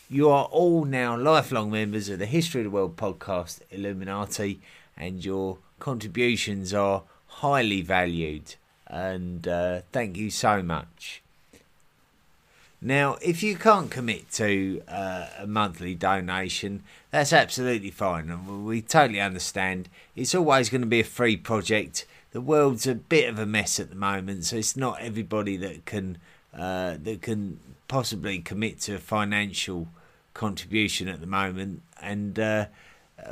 You 0.10 0.30
are 0.30 0.46
all 0.46 0.84
now 0.84 1.16
lifelong 1.16 1.72
members 1.72 2.10
of 2.10 2.20
the 2.20 2.26
History 2.26 2.62
of 2.62 2.66
the 2.66 2.72
World 2.72 2.98
podcast 2.98 3.62
Illuminati, 3.72 4.60
and 4.98 5.24
your 5.24 5.58
contributions 5.80 6.74
are 6.74 7.04
highly 7.42 7.82
valued. 7.82 8.56
And 8.88 9.48
uh, 9.48 9.82
thank 9.92 10.16
you 10.16 10.30
so 10.30 10.62
much. 10.62 11.22
Now, 12.82 13.18
if 13.22 13.44
you 13.44 13.56
can't 13.56 13.92
commit 13.92 14.32
to 14.34 14.82
uh, 14.88 15.28
a 15.40 15.48
monthly 15.48 15.94
donation, 15.94 16.84
that's 17.12 17.34
absolutely 17.34 17.92
fine. 17.92 18.30
and 18.30 18.66
We 18.66 18.82
totally 18.82 19.22
understand. 19.22 19.88
It's 20.16 20.34
always 20.34 20.70
going 20.70 20.82
to 20.82 20.88
be 20.88 21.02
a 21.02 21.16
free 21.20 21.38
project. 21.38 22.06
The 22.32 22.42
world's 22.42 22.88
a 22.88 22.96
bit 22.96 23.30
of 23.30 23.38
a 23.38 23.46
mess 23.46 23.80
at 23.80 23.90
the 23.90 23.96
moment, 23.96 24.46
so 24.46 24.58
it's 24.58 24.78
not 24.78 25.02
everybody 25.02 25.58
that 25.58 25.86
can 25.86 26.18
uh, 26.54 26.96
that 27.04 27.22
can 27.22 27.60
possibly 27.88 28.40
commit 28.40 28.80
to 28.82 28.96
a 28.96 29.00
financial 29.00 29.88
contribution 30.34 31.08
at 31.08 31.22
the 31.22 31.28
moment. 31.28 31.82
And 32.02 32.40
uh, 32.40 32.66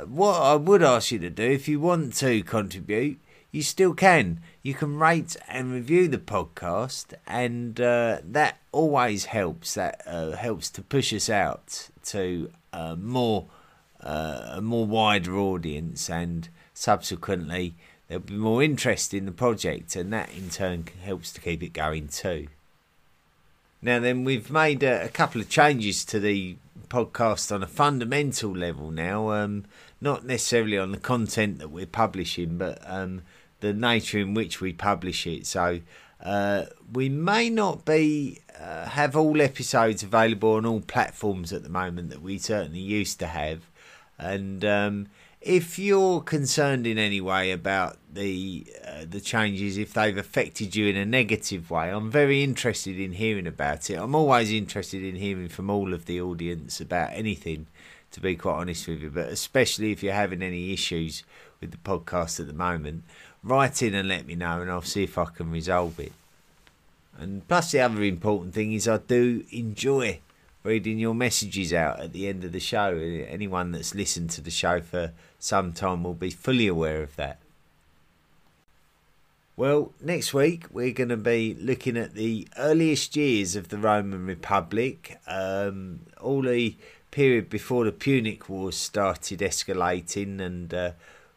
what 0.06 0.40
I 0.40 0.54
would 0.54 0.82
ask 0.82 1.10
you 1.12 1.18
to 1.18 1.30
do, 1.30 1.42
if 1.42 1.68
you 1.68 1.80
want 1.80 2.14
to 2.16 2.42
contribute, 2.42 3.18
you 3.50 3.62
still 3.62 3.94
can. 3.94 4.40
You 4.62 4.74
can 4.74 4.98
rate 4.98 5.36
and 5.48 5.72
review 5.72 6.08
the 6.08 6.18
podcast, 6.18 7.14
and 7.26 7.80
uh, 7.80 8.18
that 8.24 8.58
always 8.72 9.26
helps. 9.26 9.74
That 9.74 10.02
uh, 10.06 10.32
helps 10.32 10.70
to 10.70 10.82
push 10.82 11.12
us 11.12 11.28
out 11.28 11.88
to 12.06 12.50
uh, 12.72 12.96
more 12.96 13.46
uh, 14.00 14.52
a 14.52 14.60
more 14.60 14.86
wider 14.86 15.36
audience, 15.36 16.08
and 16.08 16.48
subsequently 16.74 17.74
there'll 18.08 18.22
be 18.22 18.34
more 18.34 18.62
interest 18.62 19.12
in 19.14 19.26
the 19.26 19.32
project, 19.32 19.96
and 19.96 20.12
that 20.12 20.32
in 20.32 20.50
turn 20.50 20.84
helps 21.02 21.32
to 21.32 21.40
keep 21.40 21.62
it 21.62 21.72
going 21.72 22.08
too. 22.08 22.48
Now, 23.82 23.98
then, 23.98 24.24
we've 24.24 24.50
made 24.50 24.82
a, 24.82 25.06
a 25.06 25.08
couple 25.08 25.40
of 25.40 25.48
changes 25.48 26.04
to 26.06 26.20
the 26.20 26.56
podcast 26.88 27.54
on 27.54 27.62
a 27.62 27.66
fundamental 27.66 28.50
level 28.54 28.90
now. 28.90 29.30
Um, 29.30 29.64
not 30.02 30.24
necessarily 30.24 30.76
on 30.76 30.92
the 30.92 30.98
content 30.98 31.58
that 31.58 31.70
we're 31.70 31.86
publishing, 31.86 32.58
but 32.58 32.78
um, 32.84 33.22
the 33.60 33.72
nature 33.72 34.18
in 34.18 34.34
which 34.34 34.60
we 34.60 34.72
publish 34.72 35.26
it. 35.26 35.46
So 35.46 35.80
uh, 36.22 36.64
we 36.92 37.08
may 37.08 37.48
not 37.50 37.84
be 37.84 38.40
uh, 38.60 38.86
have 38.86 39.16
all 39.16 39.40
episodes 39.40 40.02
available 40.02 40.54
on 40.54 40.66
all 40.66 40.80
platforms 40.80 41.52
at 41.52 41.62
the 41.62 41.68
moment 41.68 42.10
that 42.10 42.22
we 42.22 42.38
certainly 42.38 42.80
used 42.80 43.18
to 43.20 43.26
have, 43.26 43.60
and 44.18 44.64
um, 44.64 45.06
if 45.40 45.78
you're 45.78 46.20
concerned 46.20 46.86
in 46.86 46.98
any 46.98 47.20
way 47.20 47.50
about 47.50 47.96
the 48.12 48.66
uh, 48.86 49.04
the 49.08 49.20
changes, 49.20 49.78
if 49.78 49.94
they've 49.94 50.18
affected 50.18 50.76
you 50.76 50.86
in 50.86 50.96
a 50.96 51.06
negative 51.06 51.70
way, 51.70 51.88
I'm 51.88 52.10
very 52.10 52.42
interested 52.42 53.00
in 53.00 53.12
hearing 53.12 53.46
about 53.46 53.88
it. 53.88 53.94
I'm 53.94 54.14
always 54.14 54.52
interested 54.52 55.02
in 55.02 55.16
hearing 55.16 55.48
from 55.48 55.70
all 55.70 55.94
of 55.94 56.04
the 56.04 56.20
audience 56.20 56.80
about 56.80 57.12
anything, 57.14 57.68
to 58.10 58.20
be 58.20 58.36
quite 58.36 58.56
honest 58.56 58.86
with 58.86 59.00
you. 59.00 59.10
But 59.10 59.28
especially 59.28 59.92
if 59.92 60.02
you're 60.02 60.12
having 60.12 60.42
any 60.42 60.74
issues 60.74 61.24
with 61.60 61.70
the 61.70 61.78
podcast 61.78 62.38
at 62.40 62.46
the 62.46 62.52
moment, 62.52 63.04
write 63.42 63.82
in 63.82 63.94
and 63.94 64.08
let 64.08 64.26
me 64.26 64.34
know, 64.34 64.60
and 64.60 64.70
I'll 64.70 64.82
see 64.82 65.04
if 65.04 65.18
I 65.18 65.24
can 65.26 65.50
resolve 65.50 65.98
it. 66.00 66.12
And 67.18 67.46
plus, 67.48 67.72
the 67.72 67.80
other 67.80 68.02
important 68.02 68.54
thing 68.54 68.72
is 68.72 68.88
I 68.88 68.98
do 68.98 69.44
enjoy 69.50 70.20
reading 70.62 70.98
your 70.98 71.14
messages 71.14 71.72
out 71.72 72.00
at 72.00 72.12
the 72.12 72.28
end 72.28 72.44
of 72.44 72.52
the 72.52 72.60
show. 72.60 72.96
Anyone 72.96 73.72
that's 73.72 73.94
listened 73.94 74.30
to 74.30 74.40
the 74.40 74.50
show 74.50 74.80
for 74.80 75.12
some 75.38 75.72
time 75.72 76.04
will 76.04 76.14
be 76.14 76.30
fully 76.30 76.66
aware 76.66 77.02
of 77.02 77.16
that. 77.16 77.38
Well, 79.56 79.92
next 80.00 80.32
week 80.32 80.64
we're 80.70 80.92
going 80.92 81.10
to 81.10 81.18
be 81.18 81.54
looking 81.60 81.98
at 81.98 82.14
the 82.14 82.48
earliest 82.56 83.14
years 83.16 83.56
of 83.56 83.68
the 83.68 83.76
Roman 83.76 84.24
Republic, 84.24 85.18
um, 85.26 86.00
all 86.18 86.42
the 86.42 86.76
period 87.10 87.50
before 87.50 87.84
the 87.84 87.92
Punic 87.92 88.48
Wars 88.48 88.76
started 88.76 89.40
escalating, 89.40 90.40
and 90.40 90.72
uh, 90.72 90.92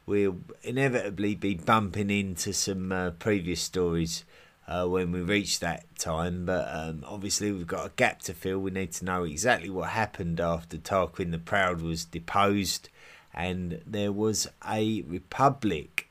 we'll 0.06 0.38
inevitably 0.64 1.36
be 1.36 1.56
bumping 1.56 2.10
into 2.10 2.54
some 2.54 2.92
uh, 2.92 3.12
previous 3.12 3.62
stories 3.62 4.24
uh, 4.68 4.86
when 4.86 5.12
we 5.12 5.22
reach 5.22 5.60
that 5.60 5.84
time. 5.98 6.46
But 6.46 6.68
um, 6.72 7.04
obviously, 7.08 7.52
we've 7.52 7.68
got 7.68 7.86
a 7.86 7.92
gap 7.96 8.22
to 8.24 8.34
fill. 8.34 8.60
We 8.60 8.72
need 8.72 8.92
to 8.94 9.06
know 9.06 9.24
exactly 9.24 9.70
what 9.70 9.90
happened 9.90 10.40
after 10.40 10.78
Tarquin 10.78 11.32
the 11.32 11.40
Proud 11.40 11.82
was 11.82 12.06
deposed 12.06 12.90
and 13.34 13.82
there 13.86 14.12
was 14.12 14.48
a 14.68 15.02
republic 15.04 16.10